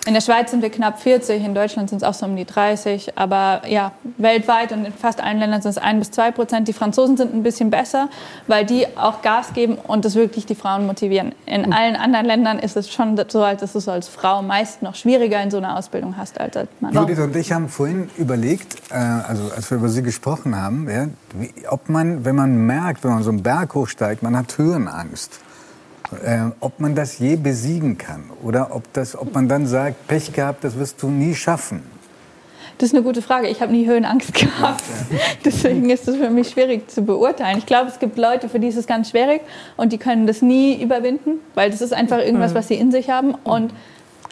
In 0.08 0.14
der 0.14 0.22
Schweiz 0.22 0.52
sind 0.52 0.62
wir 0.62 0.70
knapp 0.70 1.02
40, 1.02 1.44
in 1.44 1.55
Deutschland 1.55 1.90
sind 1.90 1.99
es 1.99 2.02
auch 2.02 2.14
so 2.14 2.25
um 2.25 2.34
die 2.34 2.46
30. 2.46 3.19
Aber 3.19 3.60
ja, 3.69 3.93
weltweit 4.16 4.72
und 4.72 4.87
in 4.87 4.93
fast 4.94 5.22
allen 5.22 5.38
Ländern 5.38 5.60
sind 5.60 5.72
es 5.72 5.76
1 5.76 5.99
bis 5.99 6.10
2 6.12 6.31
Prozent. 6.31 6.66
Die 6.66 6.72
Franzosen 6.72 7.19
sind 7.19 7.34
ein 7.34 7.43
bisschen 7.43 7.69
besser, 7.69 8.08
weil 8.46 8.64
die 8.64 8.87
auch 8.96 9.20
Gas 9.20 9.52
geben 9.52 9.76
und 9.76 10.06
das 10.06 10.14
wirklich 10.14 10.46
die 10.46 10.55
Frauen 10.55 10.87
motivieren. 10.87 11.34
In 11.44 11.66
mhm. 11.66 11.72
allen 11.75 11.94
anderen 11.94 12.25
Ländern 12.25 12.58
ist 12.58 12.75
es 12.78 12.90
schon 12.90 13.19
so, 13.19 13.43
dass 13.43 13.75
du 13.75 13.90
als 13.90 14.08
Frau 14.08 14.40
meist 14.40 14.81
noch 14.81 14.94
schwieriger 14.94 15.43
in 15.43 15.50
so 15.50 15.58
einer 15.58 15.76
Ausbildung 15.76 16.16
hast 16.16 16.40
als 16.40 16.56
als 16.56 16.70
Mann. 16.81 16.94
Judith 16.94 17.19
und 17.19 17.37
ich 17.37 17.52
haben 17.52 17.69
vorhin 17.69 18.08
überlegt, 18.16 18.76
äh, 18.90 18.94
also 18.94 19.50
als 19.54 19.70
wir 19.70 19.76
über 19.76 19.90
Sie 19.90 20.02
gesprochen 20.02 20.56
haben, 20.56 20.88
ja, 20.88 21.08
wie, 21.34 21.52
ob 21.69 21.90
man, 21.90 22.25
wenn 22.25 22.34
man 22.34 22.56
merkt, 22.64 23.04
wenn 23.04 23.11
man 23.11 23.22
so 23.22 23.28
einen 23.28 23.43
Berg 23.43 23.75
hochsteigt, 23.75 24.22
man 24.22 24.34
hat 24.38 24.56
Höhenangst 24.56 25.40
äh, 26.12 26.50
ob 26.60 26.81
man 26.81 26.94
das 26.94 27.19
je 27.19 27.37
besiegen 27.37 27.99
kann 27.99 28.25
oder 28.43 28.75
ob, 28.75 28.93
das, 28.93 29.16
ob 29.16 29.34
man 29.34 29.49
dann 29.49 29.66
sagt, 29.66 30.06
Pech 30.06 30.32
gehabt, 30.32 30.64
das 30.64 30.78
wirst 30.78 31.02
du 31.02 31.08
nie 31.08 31.34
schaffen. 31.34 31.82
Das 32.78 32.90
ist 32.90 32.94
eine 32.94 33.02
gute 33.02 33.22
Frage. 33.22 33.49
Ich 33.49 33.60
habe 33.60 33.72
nie 33.72 33.87
Höhenangst 33.87 34.32
gehabt. 34.32 34.84
Deswegen 35.44 35.90
ist 35.90 36.06
es 36.06 36.16
für 36.16 36.31
mich 36.31 36.50
schwierig 36.50 36.88
zu 36.88 37.02
beurteilen. 37.02 37.58
Ich 37.58 37.66
glaube, 37.66 37.88
es 37.88 37.99
gibt 37.99 38.16
Leute, 38.16 38.49
für 38.49 38.60
die 38.60 38.69
ist 38.69 38.76
es 38.76 38.87
ganz 38.87 39.10
schwierig 39.10 39.40
und 39.76 39.93
die 39.93 39.99
können 39.99 40.28
das 40.28 40.43
nie 40.43 40.81
überwinden, 40.81 41.40
weil 41.55 41.70
das 41.70 41.81
ist 41.81 41.93
einfach 41.93 42.19
irgendwas, 42.19 42.54
was 42.54 42.69
sie 42.69 42.76
in 42.76 42.93
sich 42.93 43.11
haben. 43.11 43.34
Und 43.34 43.72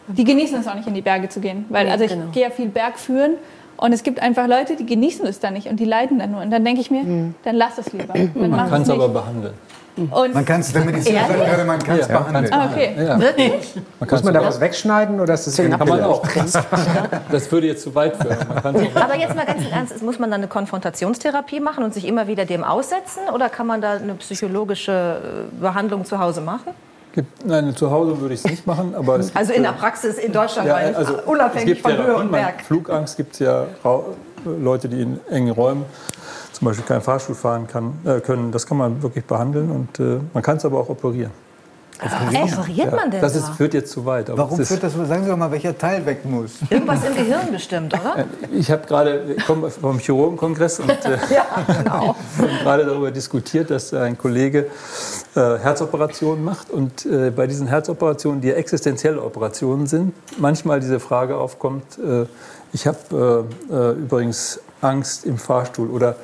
die 0.06 0.22
genießen 0.22 0.60
es 0.60 0.68
auch 0.68 0.74
nicht, 0.74 0.86
in 0.86 0.94
die 0.94 1.02
Berge 1.02 1.28
zu 1.28 1.40
gehen. 1.40 1.64
Weil, 1.70 1.88
also 1.88 2.04
ich 2.04 2.12
genau. 2.12 2.26
gehe 2.30 2.44
ja 2.44 2.50
viel 2.50 2.68
Berg 2.68 3.00
führen 3.00 3.32
und 3.76 3.92
es 3.92 4.04
gibt 4.04 4.20
einfach 4.20 4.46
Leute, 4.46 4.76
die 4.76 4.86
genießen 4.86 5.26
es 5.26 5.40
dann 5.40 5.54
nicht 5.54 5.66
und 5.66 5.80
die 5.80 5.84
leiden 5.84 6.20
dann 6.20 6.30
nur. 6.30 6.40
Und 6.40 6.50
dann 6.50 6.64
denke 6.64 6.80
ich 6.80 6.90
mir, 6.90 7.02
mhm. 7.02 7.34
dann 7.42 7.56
lass 7.56 7.78
es 7.78 7.92
lieber. 7.92 8.14
Dann 8.14 8.50
Man 8.50 8.70
kann 8.70 8.82
es 8.82 8.90
aber 8.90 9.08
behandeln. 9.08 9.54
Und 9.96 10.34
man 10.34 10.44
kann 10.44 10.60
es, 10.60 10.72
der 10.72 10.84
Mediziner 10.84 11.20
sagt 11.28 11.38
gerade, 11.38 11.64
man 11.64 11.78
kann 11.78 11.98
es 11.98 12.08
ja, 12.08 12.18
behandeln. 12.18 12.52
Ah, 12.52 12.70
okay. 12.70 12.94
Ja. 12.98 13.18
Wirklich? 13.18 13.74
Man 13.98 14.08
Muss 14.10 14.22
man 14.22 14.34
da 14.34 14.44
was 14.44 14.60
wegschneiden 14.60 15.20
oder 15.20 15.34
ist 15.34 15.46
das 15.46 15.56
ja, 15.56 15.68
kann 15.68 15.88
man 15.88 16.02
auch. 16.02 16.22
Das 17.30 17.50
würde 17.50 17.66
jetzt 17.68 17.82
zu 17.82 17.94
weit 17.94 18.16
führen. 18.16 18.36
Aber 18.94 19.16
jetzt 19.16 19.34
mal 19.34 19.46
ganz 19.46 19.62
im 19.62 19.72
Ernst, 19.72 20.02
muss 20.02 20.18
man 20.18 20.30
dann 20.30 20.40
eine 20.40 20.48
Konfrontationstherapie 20.48 21.60
machen 21.60 21.82
und 21.82 21.94
sich 21.94 22.06
immer 22.06 22.26
wieder 22.26 22.44
dem 22.44 22.62
aussetzen 22.62 23.22
oder 23.32 23.48
kann 23.48 23.66
man 23.66 23.80
da 23.80 23.92
eine 23.92 24.14
psychologische 24.14 25.46
äh, 25.52 25.60
Behandlung 25.60 26.04
zu 26.04 26.18
Hause 26.18 26.40
machen? 26.40 26.72
Nein, 27.44 27.74
zu 27.74 27.90
Hause 27.90 28.20
würde 28.20 28.34
ich 28.34 28.44
es 28.44 28.50
nicht 28.50 28.66
machen. 28.66 28.94
Aber 28.94 29.18
also 29.32 29.52
in 29.52 29.62
der 29.62 29.72
Praxis 29.72 30.18
in 30.18 30.32
Deutschland, 30.32 30.68
ja, 30.68 30.74
also 30.74 31.14
unabhängig 31.24 31.80
von 31.80 31.96
Höhe 31.96 32.16
und 32.16 32.30
Berg. 32.30 32.62
Flugangst 32.62 33.16
gibt 33.16 33.32
es 33.32 33.38
ja 33.38 33.64
Leute, 34.44 34.88
die 34.88 35.00
in 35.00 35.20
engen 35.30 35.50
Räumen 35.50 35.86
zum 36.56 36.66
Beispiel 36.66 36.86
keinen 36.86 37.02
Fahrstuhl 37.02 37.34
fahren 37.34 37.66
kann, 37.66 37.98
äh, 38.04 38.20
können. 38.20 38.50
Das 38.50 38.66
kann 38.66 38.78
man 38.78 39.02
wirklich 39.02 39.24
behandeln 39.24 39.70
und 39.70 40.00
äh, 40.00 40.20
man 40.32 40.42
kann 40.42 40.56
es 40.56 40.64
aber 40.64 40.80
auch 40.80 40.88
operieren. 40.88 41.30
Operieren? 42.02 42.58
operiert 42.58 42.94
man 42.94 43.10
denn? 43.10 43.20
Das 43.20 43.36
ist, 43.36 43.48
führt 43.50 43.74
jetzt 43.74 43.90
zu 43.90 44.04
weit. 44.04 44.30
Warum 44.34 44.62
führt 44.62 44.82
das? 44.82 44.94
Sagen 44.94 45.24
Sie 45.24 45.30
doch 45.30 45.36
mal, 45.36 45.50
welcher 45.50 45.76
Teil 45.76 46.04
weg 46.04 46.24
muss. 46.24 46.52
Irgendwas 46.68 47.04
im 47.04 47.14
Gehirn 47.14 47.50
bestimmt, 47.50 47.94
oder? 47.94 48.18
Äh, 48.18 48.24
ich 48.52 48.70
habe 48.70 48.86
gerade 48.86 49.36
komme 49.46 49.70
vom 49.70 49.98
Chirurgenkongress 49.98 50.80
und 50.80 50.90
äh, 50.90 50.94
ja, 51.34 51.46
genau. 51.66 52.16
gerade 52.62 52.86
darüber 52.86 53.10
diskutiert, 53.10 53.70
dass 53.70 53.92
ein 53.92 54.16
Kollege 54.16 54.66
äh, 55.34 55.58
Herzoperationen 55.58 56.42
macht 56.42 56.70
und 56.70 57.04
äh, 57.04 57.30
bei 57.30 57.46
diesen 57.46 57.66
Herzoperationen, 57.66 58.40
die 58.40 58.48
ja 58.48 58.54
existenzielle 58.54 59.22
Operationen 59.22 59.86
sind, 59.86 60.14
manchmal 60.38 60.80
diese 60.80 61.00
Frage 61.00 61.36
aufkommt: 61.36 61.98
äh, 61.98 62.24
Ich 62.72 62.86
habe 62.86 63.46
äh, 63.70 63.90
übrigens 63.92 64.60
Angst 64.80 65.24
im 65.24 65.38
Fahrstuhl 65.38 65.88
oder 65.88 66.16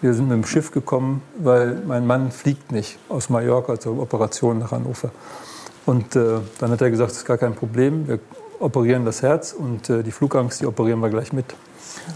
wir 0.00 0.14
sind 0.14 0.28
mit 0.28 0.36
dem 0.36 0.44
Schiff 0.44 0.70
gekommen, 0.70 1.22
weil 1.38 1.82
mein 1.86 2.06
Mann 2.06 2.30
fliegt 2.30 2.72
nicht 2.72 2.98
aus 3.08 3.28
Mallorca 3.28 3.78
zur 3.78 3.98
Operation 3.98 4.58
nach 4.58 4.70
Hannover. 4.70 5.10
Und 5.86 6.14
äh, 6.16 6.38
dann 6.58 6.70
hat 6.70 6.80
er 6.80 6.90
gesagt, 6.90 7.10
das 7.10 7.18
ist 7.18 7.24
gar 7.24 7.38
kein 7.38 7.54
Problem. 7.54 8.06
Wir 8.06 8.18
operieren 8.60 9.04
das 9.04 9.22
Herz 9.22 9.52
und 9.52 9.88
äh, 9.88 10.02
die 10.02 10.12
Flugangst, 10.12 10.60
die 10.60 10.66
operieren 10.66 11.00
wir 11.00 11.08
gleich 11.08 11.32
mit. 11.32 11.46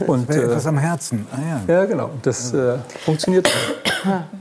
Und, 0.06 0.30
äh, 0.30 0.44
etwas 0.44 0.66
am 0.66 0.78
Herzen. 0.78 1.26
Ah, 1.32 1.62
ja. 1.68 1.74
ja, 1.74 1.84
genau. 1.84 2.10
Das 2.22 2.52
äh, 2.52 2.76
funktioniert. 3.04 3.50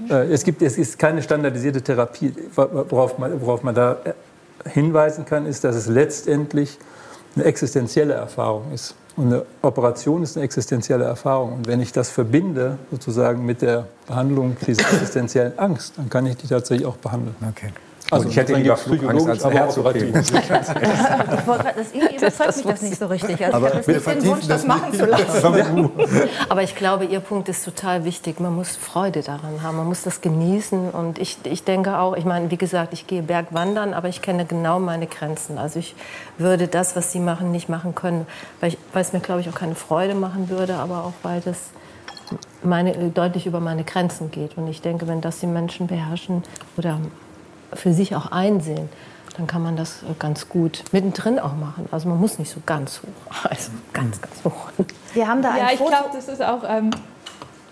äh, 0.10 0.32
es, 0.32 0.44
gibt, 0.44 0.62
es 0.62 0.78
ist 0.78 1.00
keine 1.00 1.22
standardisierte 1.22 1.82
Therapie. 1.82 2.34
Worauf 2.56 3.18
man, 3.18 3.40
worauf 3.42 3.64
man 3.64 3.74
da 3.76 3.98
äh, 4.04 4.14
hinweisen 4.70 5.26
kann, 5.26 5.46
ist, 5.46 5.64
dass 5.64 5.76
es 5.76 5.88
letztendlich 5.88 6.78
eine 7.36 7.46
existenzielle 7.46 8.14
Erfahrung 8.14 8.72
ist. 8.74 8.96
Und 9.18 9.28
eine 9.28 9.46
Operation 9.62 10.24
ist 10.24 10.38
eine 10.38 10.46
existenzielle 10.46 11.04
Erfahrung. 11.04 11.54
Und 11.54 11.68
wenn 11.68 11.82
ich 11.82 11.92
das 11.92 12.10
verbinde, 12.10 12.78
sozusagen 12.92 13.46
mit 13.46 13.62
der 13.62 13.88
Behandlung 14.08 14.56
dieser 14.66 14.84
existenziellen 14.94 15.60
Angst, 15.60 15.94
dann 15.98 16.10
kann 16.10 16.26
ich 16.26 16.38
die 16.38 16.48
tatsächlich 16.48 16.88
auch 16.88 16.98
behandeln. 16.98 17.36
Okay. 17.50 17.72
Also 18.12 18.28
ich 18.28 18.36
hätte 18.36 18.56
lieber 18.56 18.76
Flugangst 18.76 19.28
als 19.28 19.46
Herzoperativ. 19.46 20.12
das, 20.14 20.34
irgendwie 21.94 22.16
überzeugt 22.18 22.58
mich 22.58 22.66
das 22.66 22.82
nicht 22.82 23.00
so 23.00 23.06
richtig. 23.08 23.46
Also 23.46 23.58
aber 23.58 23.68
ich 23.70 23.76
habe 23.76 23.92
jetzt 23.94 24.08
den 24.08 24.26
Wunsch, 24.26 24.48
das 24.48 24.68
machen 24.68 24.94
zu 24.94 25.06
lassen. 25.06 25.90
aber 26.50 26.62
ich 26.62 26.76
glaube, 26.76 27.06
Ihr 27.06 27.22
Punkt 27.22 27.48
ist 27.48 27.64
total 27.64 28.04
wichtig. 28.04 28.42
Man 28.42 28.54
muss 28.54 28.76
Freude 28.76 29.22
daran 29.22 29.64
haben. 29.64 29.78
Man 29.78 29.88
muss 29.88 30.04
das 30.04 30.20
genießen. 30.20 30.92
Und 30.92 31.20
ich, 31.20 31.38
ich 31.46 31.64
denke 31.64 31.98
auch, 32.00 32.18
ich 32.18 32.26
meine, 32.26 32.52
wie 32.52 32.58
gesagt, 32.58 32.92
ich 32.92 33.08
gehe 33.08 33.22
Bergwandern, 33.24 33.94
aber 33.94 34.10
ich 34.10 34.22
kenne 34.22 34.44
genau 34.44 34.80
meine 34.80 35.08
Grenzen. 35.08 35.58
Also 35.58 35.80
ich 35.80 35.96
würde 36.38 36.68
das, 36.68 36.98
was 36.98 37.14
Sie 37.14 37.20
machen, 37.20 37.52
nicht 37.52 37.70
machen 37.70 37.96
können, 37.96 38.28
weil, 38.60 38.70
ich, 38.70 38.78
weil 38.92 39.04
es 39.04 39.14
mir, 39.14 39.22
glaube 39.22 39.40
ich, 39.40 39.50
auch 39.50 39.56
keine 39.56 39.76
Freude 39.76 40.16
machen 40.16 40.50
würde, 40.50 40.76
aber 40.76 41.06
auch 41.06 41.14
weil 41.24 41.40
das 41.40 41.58
meine, 42.64 42.94
deutlich 43.10 43.46
über 43.46 43.60
meine 43.60 43.84
Grenzen 43.84 44.32
geht. 44.32 44.58
Und 44.58 44.68
ich 44.68 44.82
denke, 44.82 45.08
wenn 45.08 45.22
das 45.22 45.40
die 45.40 45.48
Menschen 45.48 45.88
beherrschen 45.88 46.44
oder 46.78 47.00
für 47.74 47.94
sich 47.94 48.16
auch 48.16 48.32
einsehen, 48.32 48.90
dann 49.38 49.48
kann 49.48 49.64
man 49.64 49.76
das 49.76 50.04
äh, 50.04 50.14
ganz 50.20 50.50
gut 50.50 50.84
mittendrin 50.92 51.40
auch 51.40 51.56
machen. 51.56 51.88
Also 51.92 52.10
man 52.10 52.20
muss 52.20 52.38
nicht 52.40 52.52
so 52.52 52.62
ganz 52.66 53.02
hoch, 53.02 53.46
also 53.50 53.72
ganz, 53.94 54.22
ganz 54.22 54.44
hoch. 54.44 54.72
Wir 55.14 55.28
haben 55.28 55.42
da 55.42 55.52
ein 55.52 55.58
Ja, 55.58 55.68
ich 55.72 55.80
glaube, 55.80 56.10
das 56.14 56.28
ist 56.28 56.42
auch, 56.42 56.64
ähm, 56.68 56.92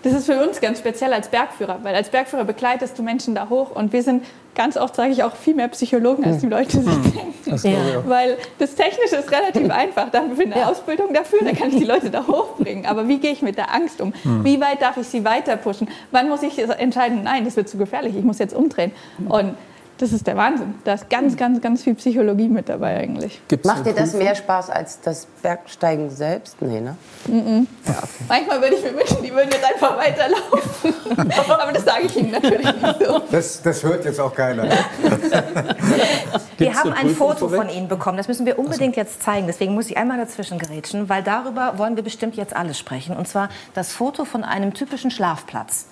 das 0.02 0.14
ist 0.14 0.26
für 0.26 0.42
uns 0.42 0.60
ganz 0.60 0.78
speziell 0.78 1.12
als 1.12 1.28
Bergführer, 1.28 1.78
weil 1.82 1.94
als 1.94 2.08
Bergführer 2.08 2.44
begleitest 2.44 2.98
du 2.98 3.02
Menschen 3.02 3.34
da 3.34 3.48
hoch 3.50 3.70
und 3.70 3.92
wir 3.92 4.02
sind 4.02 4.24
ganz 4.54 4.76
oft, 4.76 4.96
sage 4.96 5.12
ich 5.12 5.22
auch, 5.22 5.36
viel 5.36 5.54
mehr 5.54 5.68
Psychologen, 5.68 6.24
als 6.24 6.38
die 6.38 6.44
hm. 6.44 6.50
Leute 6.50 6.80
sich 6.80 6.92
hm. 6.92 7.02
denken. 7.02 7.34
Das 7.46 7.62
ja. 7.62 7.78
Weil 8.06 8.36
das 8.58 8.74
Technische 8.74 9.16
ist 9.16 9.30
relativ 9.30 9.70
einfach. 9.70 10.10
Da 10.10 10.18
haben 10.18 10.36
wir 10.36 10.44
eine 10.44 10.58
ja. 10.58 10.68
Ausbildung 10.68 11.14
dafür, 11.14 11.40
da 11.44 11.52
kann 11.52 11.70
ich 11.70 11.76
die 11.76 11.84
Leute 11.84 12.10
da 12.10 12.26
hochbringen. 12.26 12.86
Aber 12.86 13.08
wie 13.08 13.18
gehe 13.18 13.32
ich 13.32 13.42
mit 13.42 13.56
der 13.56 13.74
Angst 13.74 14.00
um? 14.00 14.12
Hm. 14.22 14.44
Wie 14.44 14.60
weit 14.60 14.82
darf 14.82 14.96
ich 14.96 15.06
sie 15.06 15.24
weiter 15.24 15.56
pushen? 15.56 15.88
Wann 16.10 16.28
muss 16.28 16.42
ich 16.42 16.58
entscheiden, 16.58 17.22
nein, 17.22 17.44
das 17.44 17.56
wird 17.56 17.68
zu 17.68 17.78
gefährlich, 17.78 18.16
ich 18.16 18.24
muss 18.24 18.38
jetzt 18.38 18.54
umdrehen? 18.54 18.92
Und 19.28 19.54
das 20.00 20.12
ist 20.12 20.26
der 20.26 20.36
Wahnsinn. 20.36 20.74
Da 20.84 20.94
ist 20.94 21.10
ganz, 21.10 21.36
ganz, 21.36 21.60
ganz 21.60 21.82
viel 21.82 21.94
Psychologie 21.94 22.48
mit 22.48 22.70
dabei 22.70 22.96
eigentlich. 22.96 23.38
Gibt's 23.48 23.66
Macht 23.66 23.84
dir 23.84 23.92
das 23.92 24.14
mehr 24.14 24.34
Spaß 24.34 24.70
als 24.70 24.98
das 25.02 25.26
Bergsteigen 25.42 26.08
selbst? 26.08 26.56
Nee, 26.62 26.80
ne? 26.80 26.96
Mm 27.26 27.32
-mm. 27.32 27.66
Ja, 27.86 27.98
okay. 27.98 28.24
Manchmal 28.26 28.62
würde 28.62 28.76
ich 28.76 28.82
mir 28.82 28.96
wünschen, 28.96 29.22
die 29.22 29.30
würden 29.30 29.50
jetzt 29.50 29.64
einfach 29.64 29.98
weiterlaufen. 29.98 30.94
Aber 31.50 31.72
das 31.72 31.84
sage 31.84 32.06
ich 32.06 32.16
ihnen 32.16 32.30
natürlich 32.30 32.64
nicht 32.64 32.98
so. 33.06 33.20
Das, 33.30 33.60
das 33.60 33.82
hört 33.82 34.06
jetzt 34.06 34.18
auch 34.20 34.34
keiner. 34.34 34.64
wir 36.56 36.74
haben 36.74 36.92
ein 36.94 37.10
Foto 37.10 37.48
von 37.48 37.68
Ihnen 37.68 37.88
bekommen. 37.88 38.16
Das 38.16 38.26
müssen 38.26 38.46
wir 38.46 38.58
unbedingt 38.58 38.96
jetzt 38.96 39.22
zeigen. 39.22 39.46
Deswegen 39.46 39.74
muss 39.74 39.90
ich 39.90 39.98
einmal 39.98 40.16
dazwischen 40.16 40.58
gerätschen, 40.58 41.10
weil 41.10 41.22
darüber 41.22 41.76
wollen 41.76 41.96
wir 41.96 42.02
bestimmt 42.02 42.36
jetzt 42.36 42.56
alle 42.56 42.72
sprechen. 42.72 43.16
Und 43.16 43.28
zwar 43.28 43.50
das 43.74 43.92
Foto 43.92 44.24
von 44.24 44.44
einem 44.44 44.72
typischen 44.72 45.10
Schlafplatz 45.10 45.86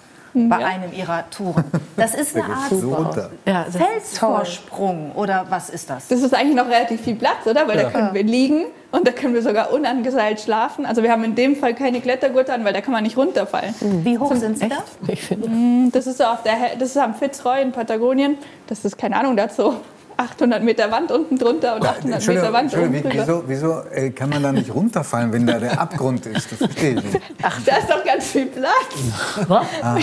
bei 0.46 0.60
ja. 0.60 0.66
einem 0.66 0.92
ihrer 0.92 1.28
Touren. 1.30 1.64
Das 1.96 2.14
ist 2.14 2.36
eine 2.36 2.44
Art 2.44 2.70
so 2.70 3.06
ja, 3.46 3.64
Felsvorsprung 3.64 5.12
oder 5.12 5.46
was 5.48 5.70
ist 5.70 5.90
das? 5.90 6.08
Das 6.08 6.22
ist 6.22 6.34
eigentlich 6.34 6.56
noch 6.56 6.68
relativ 6.68 7.00
viel 7.00 7.16
Platz, 7.16 7.46
oder? 7.46 7.66
Weil 7.66 7.78
ja. 7.78 7.84
da 7.84 7.90
können 7.90 8.14
wir 8.14 8.22
liegen 8.22 8.66
und 8.90 9.06
da 9.06 9.12
können 9.12 9.34
wir 9.34 9.42
sogar 9.42 9.72
unangeseilt 9.72 10.40
schlafen. 10.40 10.86
Also 10.86 11.02
wir 11.02 11.10
haben 11.10 11.24
in 11.24 11.34
dem 11.34 11.56
Fall 11.56 11.74
keine 11.74 12.00
Klettergurte 12.00 12.52
an, 12.52 12.64
weil 12.64 12.72
da 12.72 12.80
kann 12.80 12.92
man 12.92 13.02
nicht 13.02 13.16
runterfallen. 13.16 13.74
Mhm. 13.80 14.04
Wie 14.04 14.18
hoch 14.18 14.34
sind 14.34 14.58
Sie 14.58 14.68
da? 14.68 14.78
Ich 15.08 15.22
finde. 15.22 15.48
Mm, 15.48 15.90
das 15.92 16.06
ist 16.06 16.18
so 16.18 16.24
auf 16.24 16.42
der, 16.42 16.76
das 16.78 16.90
ist 16.90 16.96
am 16.96 17.14
Fitzroy 17.14 17.60
in 17.62 17.72
Patagonien. 17.72 18.38
Das 18.66 18.84
ist 18.84 18.96
keine 18.96 19.16
Ahnung 19.16 19.36
dazu. 19.36 19.74
800 20.18 20.64
Meter 20.64 20.90
Wand 20.90 21.12
unten 21.12 21.38
drunter 21.38 21.76
und 21.76 21.86
800 21.86 22.26
Meter 22.26 22.52
Wand 22.52 22.74
unten 22.74 23.02
drüber. 23.02 23.10
Wieso, 23.14 23.44
wieso 23.46 23.82
äh, 23.92 24.10
kann 24.10 24.28
man 24.30 24.42
da 24.42 24.50
nicht 24.50 24.74
runterfallen, 24.74 25.32
wenn 25.32 25.46
da 25.46 25.60
der 25.60 25.80
Abgrund 25.80 26.26
ist? 26.26 26.50
Das 26.50 26.58
verstehe 26.58 26.94
ich 26.94 27.04
nicht. 27.04 27.20
Ach, 27.42 27.60
da 27.64 27.76
ist 27.76 27.88
doch 27.88 28.04
ganz 28.04 28.26
viel 28.26 28.46
Platz. 28.46 29.94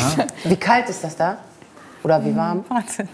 Wie 0.45 0.55
kalt 0.55 0.89
ist 0.89 1.03
das 1.03 1.17
da? 1.17 1.38
Oder 2.01 2.24
wie 2.24 2.36
warm? 2.36 2.63
Wahnsinn. 2.69 3.10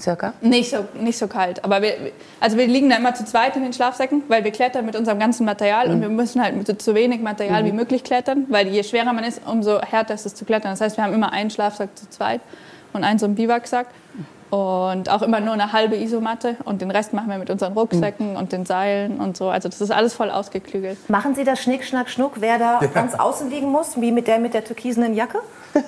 Circa? 0.00 0.32
Nicht 0.40 0.70
so, 0.70 0.86
nicht 0.98 1.18
so 1.18 1.28
kalt. 1.28 1.62
Aber 1.64 1.82
wir, 1.82 1.94
also 2.40 2.56
wir 2.56 2.66
liegen 2.66 2.88
da 2.88 2.96
immer 2.96 3.14
zu 3.14 3.24
zweit 3.26 3.54
in 3.56 3.62
den 3.62 3.74
Schlafsäcken, 3.74 4.22
weil 4.28 4.42
wir 4.42 4.50
klettern 4.50 4.86
mit 4.86 4.96
unserem 4.96 5.18
ganzen 5.18 5.44
Material 5.44 5.88
mhm. 5.88 5.94
und 5.94 6.00
wir 6.00 6.08
müssen 6.08 6.42
halt 6.42 6.56
mit 6.56 6.82
so 6.82 6.94
wenig 6.94 7.20
Material 7.20 7.62
mhm. 7.62 7.66
wie 7.66 7.72
möglich 7.72 8.04
klettern, 8.04 8.46
weil 8.48 8.68
je 8.68 8.82
schwerer 8.84 9.12
man 9.12 9.24
ist, 9.24 9.42
umso 9.46 9.82
härter 9.82 10.14
ist 10.14 10.24
es 10.24 10.34
zu 10.34 10.46
klettern. 10.46 10.72
Das 10.72 10.80
heißt, 10.80 10.96
wir 10.96 11.04
haben 11.04 11.12
immer 11.12 11.32
einen 11.32 11.50
Schlafsack 11.50 11.90
zu 11.96 12.08
zweit 12.08 12.40
und 12.94 13.04
einen 13.04 13.18
so 13.18 13.26
einen 13.26 13.34
Biwaksack 13.34 13.88
und 14.52 15.08
auch 15.08 15.22
immer 15.22 15.40
nur 15.40 15.54
eine 15.54 15.72
halbe 15.72 15.96
Isomatte 15.96 16.56
und 16.66 16.82
den 16.82 16.90
Rest 16.90 17.14
machen 17.14 17.30
wir 17.30 17.38
mit 17.38 17.48
unseren 17.48 17.72
Rucksäcken 17.72 18.36
und 18.36 18.52
den 18.52 18.66
Seilen 18.66 19.18
und 19.18 19.34
so. 19.34 19.48
Also 19.48 19.70
das 19.70 19.80
ist 19.80 19.90
alles 19.90 20.12
voll 20.12 20.30
ausgeklügelt. 20.30 21.08
Machen 21.08 21.34
Sie 21.34 21.44
das 21.44 21.62
Schnick, 21.62 21.84
Schnack, 21.84 22.10
Schnuck, 22.10 22.32
wer 22.40 22.58
da 22.58 22.78
ja. 22.82 22.86
ganz 22.88 23.14
außen 23.14 23.48
liegen 23.48 23.70
muss, 23.70 23.98
wie 23.98 24.12
mit 24.12 24.26
der 24.26 24.38
mit 24.38 24.52
der 24.52 24.62
türkisenen 24.62 25.14
Jacke? 25.14 25.38
Äh, 25.74 25.80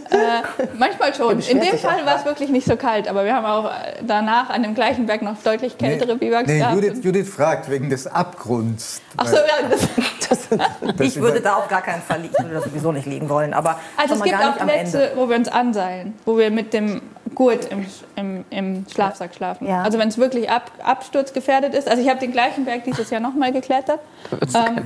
manchmal 0.79 1.13
schon. 1.17 1.41
In 1.41 1.61
dem 1.61 1.77
Fall 1.77 2.07
war 2.07 2.17
es 2.17 2.25
wirklich 2.25 2.49
nicht 2.49 2.67
so 2.67 2.77
kalt, 2.77 3.07
aber 3.07 3.27
wir 3.27 3.35
haben 3.35 3.45
auch 3.45 3.67
äh, 3.67 3.97
danach 4.01 4.49
an 4.49 4.63
dem 4.63 4.75
gleichen 4.75 5.05
Berg 5.05 5.21
noch 5.21 5.37
deutlich 5.43 5.77
kältere 5.77 6.15
nee, 6.15 6.31
Biwaks 6.31 6.49
nee, 6.49 6.59
gehabt. 6.61 6.75
Judith, 6.77 7.05
Judith, 7.05 7.29
fragt 7.29 7.69
wegen 7.69 7.91
des 7.91 8.07
Abgrunds. 8.07 9.03
Ach 9.19 9.27
so, 9.27 9.37
ja. 9.37 9.69
Das, 9.69 10.49
das, 10.97 11.01
ich 11.01 11.21
würde 11.21 11.43
da 11.43 11.57
auf 11.57 11.69
gar 11.69 11.83
keinen 11.83 12.01
Fall 12.01 12.23
liegen, 12.23 12.35
ich 12.39 12.45
würde 12.45 12.55
da 12.55 12.63
sowieso 12.63 12.93
nicht 12.93 13.05
liegen 13.05 13.29
wollen. 13.29 13.53
Aber 13.53 13.79
also 13.99 14.15
es 14.15 14.23
gibt 14.23 14.37
auch 14.37 14.57
Plätze, 14.57 15.13
wo 15.17 15.29
wir 15.29 15.37
uns 15.37 15.49
anseilen, 15.49 16.15
wo 16.25 16.39
wir 16.39 16.51
mit 16.51 16.73
dem 16.73 17.03
Gurt 17.35 17.67
im, 17.67 17.87
im, 18.17 18.45
im 18.51 18.87
Schlafsack 18.89 19.35
schlafen. 19.35 19.67
Ja. 19.67 19.83
Also 19.83 19.99
wenn 19.99 20.09
es 20.09 20.19
wirklich 20.19 20.51
ab, 20.51 20.71
absturzgefährdet 20.83 21.75
ist. 21.75 21.89
Also 21.89 22.03
ich 22.03 22.09
habe 22.09 22.21
den 22.21 22.33
gleichen 22.33 22.65
Berg 22.65 22.85
dieses 22.85 23.11
Jahr 23.11 23.21
nochmal 23.21 23.53
geklettert. 23.53 24.01
Ähm, 24.55 24.83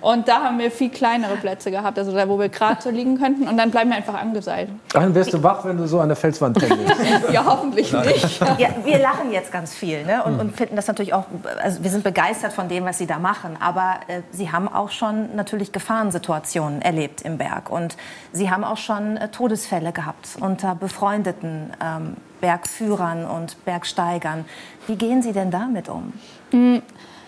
und 0.00 0.28
da 0.28 0.42
haben 0.42 0.58
wir 0.58 0.70
viel 0.70 0.90
kleinere 0.90 1.36
Plätze 1.36 1.70
gehabt, 1.70 1.98
also 1.98 2.12
da, 2.12 2.28
wo 2.28 2.38
wir 2.38 2.48
gerade 2.48 2.80
so 2.80 2.90
liegen 2.90 3.18
könnten. 3.18 3.48
Und 3.48 3.56
dann 3.56 3.70
bleiben 3.70 3.90
wir 3.90 3.96
einfach 3.96 4.14
angeseilt. 4.14 4.68
Dann 4.92 5.14
wirst 5.14 5.32
du 5.32 5.42
wach, 5.42 5.64
wenn 5.64 5.76
du 5.76 5.86
so 5.86 6.00
an 6.00 6.08
der 6.08 6.16
Felswand 6.16 6.60
hängst. 6.60 6.94
ja, 7.32 7.44
hoffentlich 7.44 7.92
Nein. 7.92 8.06
nicht. 8.06 8.40
Ja, 8.58 8.68
wir 8.84 8.98
lachen 8.98 9.32
jetzt 9.32 9.52
ganz 9.52 9.74
viel 9.74 10.04
ne? 10.04 10.22
und, 10.24 10.38
und, 10.38 10.56
finden 10.56 10.76
das 10.76 10.86
natürlich 10.86 11.14
auch, 11.14 11.24
also 11.62 11.82
wir 11.82 11.90
sind 11.90 12.04
begeistert 12.04 12.52
von 12.52 12.68
dem, 12.68 12.84
was 12.84 12.98
Sie 12.98 13.06
da 13.06 13.18
machen. 13.18 13.56
Aber 13.60 14.00
äh, 14.08 14.22
Sie 14.32 14.50
haben 14.50 14.68
auch 14.68 14.90
schon 14.90 15.34
natürlich 15.34 15.72
Gefahrensituationen 15.72 16.82
erlebt 16.82 17.22
im 17.22 17.38
Berg. 17.38 17.70
Und 17.70 17.96
Sie 18.32 18.50
haben 18.50 18.64
auch 18.64 18.76
schon 18.76 19.16
äh, 19.16 19.28
Todesfälle 19.28 19.92
gehabt 19.92 20.28
unter 20.40 20.74
befreundeten 20.74 21.70
ähm, 21.80 22.16
Bergführern 22.40 23.24
und 23.26 23.62
Bergsteigern. 23.64 24.44
Wie 24.86 24.96
gehen 24.96 25.22
Sie 25.22 25.32
denn 25.32 25.50
damit 25.50 25.88
um? 25.88 26.12
Mhm. 26.52 26.82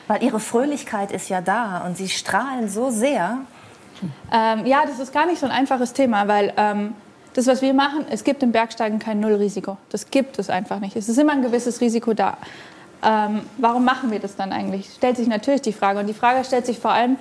Weil 0.09 0.23
Ihre 0.23 0.41
Fröhlichkeit 0.41 1.13
ist 1.13 1.29
ja 1.29 1.41
da 1.41 1.79
und 1.87 1.97
Sie 1.97 2.09
strahlen 2.09 2.69
so 2.69 2.91
sehr. 2.91 3.39
Ähm, 4.33 4.67
ja, 4.67 4.85
das 4.87 4.99
ist 4.99 5.13
gar 5.13 5.27
nicht 5.27 5.39
so 5.39 5.47
ein 5.47 5.53
einfaches 5.53 5.93
Thema, 5.93 6.27
weil 6.27 6.53
ähm, 6.57 6.95
das, 7.35 7.47
was 7.47 7.63
wir 7.63 7.73
machen, 7.73 8.05
es 8.11 8.25
gibt 8.25 8.43
im 8.43 8.53
Bergsteigen 8.53 8.99
kein 8.99 9.21
Nullrisiko. 9.21 9.77
Das 9.91 10.11
gibt 10.11 10.39
es 10.39 10.51
einfach 10.51 10.81
nicht. 10.81 10.97
Es 10.97 11.09
ist 11.09 11.19
immer 11.19 11.33
ein 11.33 11.43
gewisses 11.43 11.81
Risiko 11.81 12.13
da. 12.13 12.37
Ähm, 13.05 13.43
warum 13.59 13.85
machen 13.85 14.11
wir 14.11 14.19
das 14.19 14.37
dann 14.37 14.53
eigentlich? 14.53 14.91
Stellt 14.95 15.17
sich 15.17 15.29
natürlich 15.29 15.63
die 15.63 15.73
Frage. 15.73 16.01
Und 16.01 16.07
die 16.07 16.15
Frage 16.15 16.45
stellt 16.45 16.67
sich 16.67 16.79
vor 16.79 16.93
allem, 16.93 17.17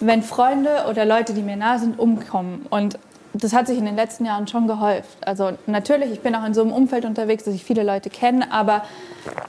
wenn 0.00 0.22
Freunde 0.22 0.86
oder 0.88 1.04
Leute, 1.04 1.34
die 1.34 1.42
mir 1.42 1.56
nahe 1.56 1.78
sind, 1.78 1.98
umkommen. 1.98 2.66
Und 2.70 2.98
das 3.34 3.54
hat 3.54 3.66
sich 3.66 3.78
in 3.78 3.86
den 3.86 3.96
letzten 3.96 4.26
Jahren 4.26 4.46
schon 4.46 4.66
gehäuft. 4.66 5.16
Also 5.26 5.52
natürlich, 5.66 6.10
ich 6.10 6.20
bin 6.20 6.34
auch 6.34 6.44
in 6.44 6.52
so 6.52 6.60
einem 6.62 6.72
Umfeld 6.72 7.04
unterwegs, 7.04 7.44
dass 7.44 7.54
ich 7.54 7.64
viele 7.64 7.82
Leute 7.82 8.10
kenne, 8.10 8.52
aber 8.52 8.84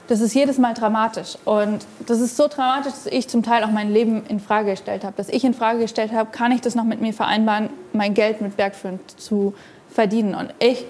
das 0.08 0.20
ist 0.20 0.34
jedes 0.34 0.58
Mal 0.58 0.74
dramatisch. 0.74 1.36
Und 1.44 1.84
das 2.06 2.20
ist 2.20 2.36
so 2.36 2.48
dramatisch, 2.48 2.92
dass 2.92 3.06
ich 3.06 3.28
zum 3.28 3.42
Teil 3.42 3.62
auch 3.62 3.70
mein 3.70 3.92
Leben 3.92 4.24
in 4.26 4.40
Frage 4.40 4.70
gestellt 4.70 5.04
habe. 5.04 5.14
Dass 5.16 5.28
ich 5.28 5.44
in 5.44 5.52
Frage 5.52 5.80
gestellt 5.80 6.12
habe, 6.12 6.30
kann 6.30 6.52
ich 6.52 6.62
das 6.62 6.74
noch 6.74 6.84
mit 6.84 7.00
mir 7.00 7.12
vereinbaren, 7.12 7.68
mein 7.92 8.14
Geld 8.14 8.40
mit 8.40 8.56
Bergführen 8.56 9.00
zu 9.16 9.54
verdienen. 9.90 10.34
Und 10.34 10.54
ich, 10.60 10.86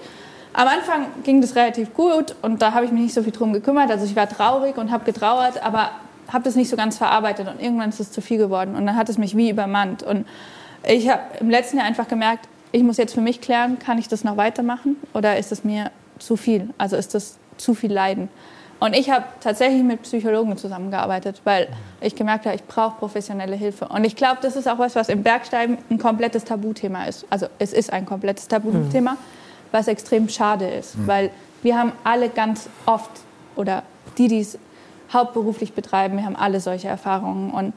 am 0.53 0.67
Anfang 0.69 1.07
ging 1.23 1.41
das 1.41 1.55
relativ 1.55 1.93
gut 1.93 2.35
und 2.41 2.61
da 2.61 2.73
habe 2.73 2.85
ich 2.85 2.91
mich 2.91 3.01
nicht 3.01 3.13
so 3.13 3.23
viel 3.23 3.33
drum 3.33 3.51
gekümmert. 3.51 3.91
Also 3.91 4.05
ich 4.05 4.15
war 4.15 4.29
traurig 4.29 4.77
und 4.77 4.89
habe 4.89 5.03
getrauert, 5.03 5.61
aber 5.61 5.91
habe 6.31 6.43
das 6.45 6.55
nicht 6.55 6.69
so 6.69 6.77
ganz 6.77 6.97
verarbeitet 6.97 7.47
und 7.47 7.61
irgendwann 7.61 7.89
ist 7.89 7.99
es 7.99 8.11
zu 8.11 8.21
viel 8.21 8.37
geworden 8.37 8.75
und 8.75 8.85
dann 8.85 8.95
hat 8.95 9.09
es 9.09 9.17
mich 9.17 9.35
wie 9.35 9.49
übermannt. 9.49 10.01
Und 10.01 10.25
ich 10.87 11.09
habe 11.09 11.21
im 11.39 11.49
letzten 11.49 11.77
Jahr 11.77 11.85
einfach 11.85 12.07
gemerkt, 12.07 12.47
ich 12.75 12.83
muss 12.83 12.97
jetzt 12.97 13.13
für 13.13 13.21
mich 13.21 13.39
klären, 13.39 13.79
kann 13.79 13.97
ich 13.97 14.09
das 14.09 14.25
noch 14.25 14.35
weitermachen 14.35 14.97
oder 15.13 15.37
ist 15.37 15.53
es 15.53 15.63
mir 15.63 15.91
zu 16.19 16.35
viel? 16.35 16.71
Also 16.77 16.97
ist 16.97 17.15
das 17.15 17.37
zu 17.55 17.73
viel 17.73 17.91
Leiden? 17.91 18.27
Und 18.81 18.93
ich 18.93 19.09
habe 19.09 19.23
tatsächlich 19.39 19.81
mit 19.81 20.01
Psychologen 20.01 20.57
zusammengearbeitet, 20.57 21.39
weil 21.45 21.69
ich 22.01 22.15
gemerkt 22.15 22.45
habe, 22.45 22.57
ich 22.57 22.65
brauche 22.65 22.97
professionelle 22.97 23.55
Hilfe. 23.55 23.87
Und 23.87 24.03
ich 24.03 24.17
glaube, 24.17 24.39
das 24.41 24.57
ist 24.57 24.67
auch 24.67 24.77
was, 24.77 24.93
was 24.93 25.07
im 25.07 25.23
Bergsteigen 25.23 25.77
ein 25.89 25.97
komplettes 25.97 26.43
Tabuthema 26.43 27.05
ist. 27.05 27.25
Also 27.29 27.47
es 27.59 27.71
ist 27.71 27.93
ein 27.93 28.05
komplettes 28.05 28.49
Tabuthema, 28.49 29.11
mhm. 29.11 29.17
was 29.71 29.87
extrem 29.87 30.27
schade 30.27 30.67
ist, 30.67 30.97
mhm. 30.97 31.07
weil 31.07 31.29
wir 31.63 31.77
haben 31.77 31.93
alle 32.03 32.27
ganz 32.27 32.69
oft 32.85 33.11
oder 33.55 33.83
die, 34.17 34.27
die 34.27 34.41
es 34.41 34.59
hauptberuflich 35.13 35.71
betreiben. 35.71 36.17
Wir 36.17 36.25
haben 36.25 36.35
alle 36.35 36.59
solche 36.59 36.89
Erfahrungen 36.89 37.51
und 37.51 37.73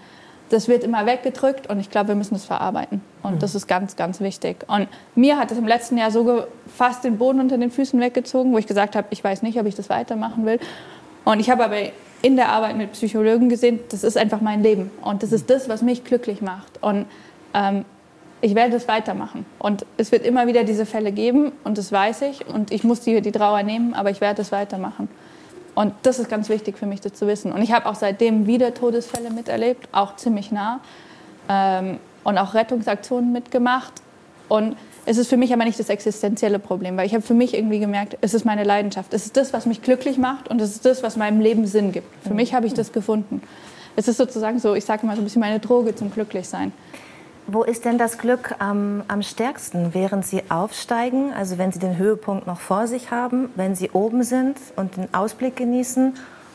das 0.50 0.68
wird 0.68 0.84
immer 0.84 1.06
weggedrückt 1.06 1.68
und 1.68 1.80
ich 1.80 1.90
glaube, 1.90 2.08
wir 2.08 2.14
müssen 2.14 2.34
es 2.34 2.44
verarbeiten. 2.44 3.00
Und 3.22 3.36
mhm. 3.36 3.38
das 3.38 3.54
ist 3.54 3.66
ganz, 3.66 3.96
ganz 3.96 4.20
wichtig. 4.20 4.64
Und 4.68 4.88
mir 5.14 5.38
hat 5.38 5.50
es 5.50 5.58
im 5.58 5.66
letzten 5.66 5.98
Jahr 5.98 6.10
so 6.10 6.44
fast 6.74 7.04
den 7.04 7.18
Boden 7.18 7.40
unter 7.40 7.58
den 7.58 7.70
Füßen 7.70 8.00
weggezogen, 8.00 8.52
wo 8.52 8.58
ich 8.58 8.66
gesagt 8.66 8.96
habe, 8.96 9.08
ich 9.10 9.22
weiß 9.22 9.42
nicht, 9.42 9.58
ob 9.58 9.66
ich 9.66 9.74
das 9.74 9.88
weitermachen 9.88 10.46
will. 10.46 10.58
Und 11.24 11.40
ich 11.40 11.50
habe 11.50 11.64
aber 11.64 11.76
in 12.22 12.36
der 12.36 12.48
Arbeit 12.48 12.76
mit 12.76 12.92
Psychologen 12.92 13.48
gesehen, 13.48 13.80
das 13.90 14.04
ist 14.04 14.16
einfach 14.16 14.40
mein 14.40 14.62
Leben. 14.62 14.90
Und 15.02 15.22
das 15.22 15.32
ist 15.32 15.50
das, 15.50 15.68
was 15.68 15.82
mich 15.82 16.04
glücklich 16.04 16.40
macht. 16.40 16.82
Und 16.82 17.06
ähm, 17.54 17.84
ich 18.40 18.54
werde 18.54 18.76
es 18.76 18.88
weitermachen. 18.88 19.44
Und 19.58 19.84
es 19.96 20.12
wird 20.12 20.24
immer 20.24 20.46
wieder 20.46 20.64
diese 20.64 20.86
Fälle 20.86 21.12
geben 21.12 21.52
und 21.64 21.78
das 21.78 21.92
weiß 21.92 22.22
ich. 22.22 22.46
Und 22.46 22.70
ich 22.70 22.84
muss 22.84 23.00
die, 23.00 23.20
die 23.20 23.32
Trauer 23.32 23.62
nehmen, 23.62 23.94
aber 23.94 24.10
ich 24.10 24.20
werde 24.20 24.42
es 24.42 24.52
weitermachen. 24.52 25.08
Und 25.78 25.94
das 26.02 26.18
ist 26.18 26.28
ganz 26.28 26.48
wichtig 26.48 26.76
für 26.76 26.86
mich, 26.86 27.02
das 27.02 27.12
zu 27.12 27.28
wissen. 27.28 27.52
Und 27.52 27.62
ich 27.62 27.70
habe 27.70 27.86
auch 27.86 27.94
seitdem 27.94 28.48
wieder 28.48 28.74
Todesfälle 28.74 29.30
miterlebt, 29.30 29.88
auch 29.92 30.16
ziemlich 30.16 30.50
nah. 30.50 30.80
Ähm, 31.48 32.00
und 32.24 32.36
auch 32.36 32.54
Rettungsaktionen 32.54 33.30
mitgemacht. 33.30 33.92
Und 34.48 34.76
es 35.06 35.18
ist 35.18 35.28
für 35.28 35.36
mich 35.36 35.52
aber 35.52 35.64
nicht 35.64 35.78
das 35.78 35.88
existenzielle 35.88 36.58
Problem, 36.58 36.96
weil 36.96 37.06
ich 37.06 37.14
habe 37.14 37.22
für 37.22 37.32
mich 37.32 37.54
irgendwie 37.54 37.78
gemerkt, 37.78 38.18
es 38.22 38.34
ist 38.34 38.44
meine 38.44 38.64
Leidenschaft. 38.64 39.14
Es 39.14 39.26
ist 39.26 39.36
das, 39.36 39.52
was 39.52 39.66
mich 39.66 39.80
glücklich 39.80 40.18
macht 40.18 40.48
und 40.48 40.60
es 40.60 40.72
ist 40.72 40.84
das, 40.84 41.04
was 41.04 41.16
meinem 41.16 41.38
Leben 41.38 41.64
Sinn 41.64 41.92
gibt. 41.92 42.08
Für 42.26 42.34
mich 42.34 42.54
habe 42.54 42.66
ich 42.66 42.74
das 42.74 42.90
gefunden. 42.90 43.40
Es 43.94 44.08
ist 44.08 44.16
sozusagen 44.16 44.58
so, 44.58 44.74
ich 44.74 44.84
sage 44.84 45.06
mal 45.06 45.14
so 45.14 45.22
ein 45.22 45.24
bisschen 45.26 45.38
meine 45.38 45.60
Droge 45.60 45.94
zum 45.94 46.10
Glücklichsein. 46.10 46.72
Wo 47.50 47.62
ist 47.62 47.86
denn 47.86 47.96
das 47.96 48.18
Glück 48.18 48.56
am, 48.58 49.02
am 49.08 49.22
stärksten? 49.22 49.94
Während 49.94 50.26
Sie 50.26 50.42
aufsteigen, 50.50 51.32
also 51.32 51.56
wenn 51.56 51.72
Sie 51.72 51.78
den 51.78 51.96
Höhepunkt 51.96 52.46
noch 52.46 52.60
vor 52.60 52.86
sich 52.86 53.10
haben, 53.10 53.48
wenn 53.54 53.74
Sie 53.74 53.88
oben 53.92 54.22
sind 54.22 54.58
und 54.76 54.98
den 54.98 55.14
Ausblick 55.14 55.56
genießen 55.56 56.12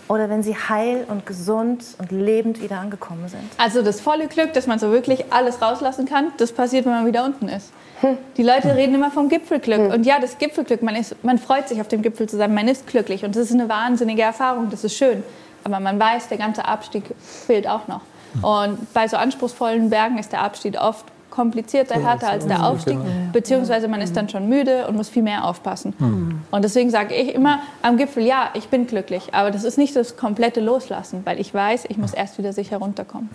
oder 0.07 0.29
wenn 0.29 0.43
Sie 0.43 0.55
heil 0.55 1.05
und 1.07 1.25
gesund 1.25 1.83
und 1.97 2.11
lebend 2.11 2.61
wieder 2.61 2.77
angekommen 2.77 3.27
sind? 3.27 3.41
Also 3.57 3.81
das 3.81 4.01
volle 4.01 4.27
Glück, 4.27 4.53
dass 4.53 4.67
man 4.67 4.77
so 4.77 4.91
wirklich 4.91 5.33
alles 5.33 5.63
rauslassen 5.63 6.05
kann, 6.05 6.31
das 6.37 6.51
passiert, 6.51 6.85
wenn 6.85 6.91
man 6.91 7.07
wieder 7.07 7.25
unten 7.25 7.49
ist. 7.49 7.71
Hm. 8.01 8.15
Die 8.37 8.43
Leute 8.43 8.75
reden 8.75 8.93
immer 8.93 9.09
vom 9.09 9.29
Gipfelglück. 9.29 9.79
Hm. 9.79 9.91
Und 9.93 10.05
ja, 10.05 10.19
das 10.19 10.37
Gipfelglück, 10.37 10.83
man, 10.83 10.95
ist, 10.95 11.15
man 11.23 11.39
freut 11.39 11.69
sich 11.69 11.81
auf 11.81 11.87
dem 11.87 12.03
Gipfel 12.03 12.29
zusammen, 12.29 12.53
man 12.53 12.67
ist 12.67 12.85
glücklich 12.85 13.25
und 13.25 13.35
das 13.35 13.49
ist 13.49 13.53
eine 13.53 13.67
wahnsinnige 13.67 14.21
Erfahrung, 14.21 14.69
das 14.69 14.83
ist 14.83 14.95
schön. 14.95 15.23
Aber 15.63 15.79
man 15.79 15.99
weiß, 15.99 16.27
der 16.27 16.37
ganze 16.37 16.65
Abstieg 16.65 17.15
fehlt 17.19 17.67
auch 17.67 17.87
noch. 17.87 18.01
Und 18.41 18.93
bei 18.93 19.07
so 19.07 19.17
anspruchsvollen 19.17 19.89
Bergen 19.89 20.17
ist 20.17 20.31
der 20.31 20.41
Abstieg 20.41 20.79
oft 20.79 21.05
komplizierter, 21.33 21.95
härter 21.95 22.29
als 22.29 22.45
der 22.45 22.63
Aufstieg, 22.63 22.99
beziehungsweise 23.31 23.87
man 23.87 24.01
ist 24.01 24.15
dann 24.15 24.29
schon 24.29 24.47
müde 24.47 24.87
und 24.87 24.95
muss 24.95 25.09
viel 25.09 25.23
mehr 25.23 25.45
aufpassen. 25.45 25.95
Mhm. 25.97 26.41
Und 26.51 26.63
deswegen 26.63 26.91
sage 26.91 27.15
ich 27.15 27.33
immer 27.33 27.59
am 27.81 27.97
Gipfel, 27.97 28.23
ja, 28.23 28.51
ich 28.53 28.67
bin 28.67 28.85
glücklich, 28.85 29.33
aber 29.33 29.49
das 29.49 29.63
ist 29.63 29.79
nicht 29.79 29.95
das 29.95 30.15
komplette 30.15 30.61
Loslassen, 30.61 31.21
weil 31.25 31.39
ich 31.39 31.51
weiß, 31.51 31.85
ich 31.89 31.97
muss 31.97 32.13
erst 32.13 32.37
wieder 32.37 32.53
sicher 32.53 32.77
runterkommen. 32.77 33.29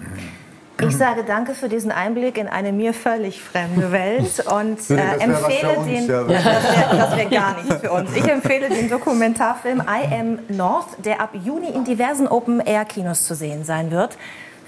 Ich 0.81 0.97
sage 0.97 1.25
danke 1.27 1.55
für 1.55 1.69
diesen 1.69 1.91
Einblick 1.91 2.39
in 2.39 2.47
eine 2.47 2.73
mir 2.73 2.95
völlig 2.95 3.43
fremde 3.43 3.91
Welt 3.93 4.45
und 4.47 4.79
äh, 4.91 5.19
empfehle 5.19 5.85
den. 5.85 6.07
Ja. 6.07 6.23
Das 6.23 7.17
wäre 7.17 7.17
wär 7.17 7.25
gar 7.25 7.57
nichts 7.57 7.75
für 7.81 7.91
uns. 7.91 8.15
Ich 8.15 8.29
empfehle 8.29 8.69
den 8.69 8.89
Dokumentarfilm 8.89 9.81
I 9.81 10.15
Am 10.15 10.39
North, 10.57 11.05
der 11.05 11.21
ab 11.21 11.31
Juni 11.45 11.71
in 11.71 11.85
diversen 11.85 12.29
Open-Air-Kinos 12.29 13.25
zu 13.25 13.35
sehen 13.35 13.65
sein 13.65 13.91
wird. 13.91 14.17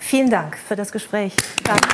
Vielen 0.01 0.31
Dank 0.31 0.57
für 0.57 0.75
das 0.75 0.91
Gespräch. 0.91 1.35
Danke. 1.63 1.87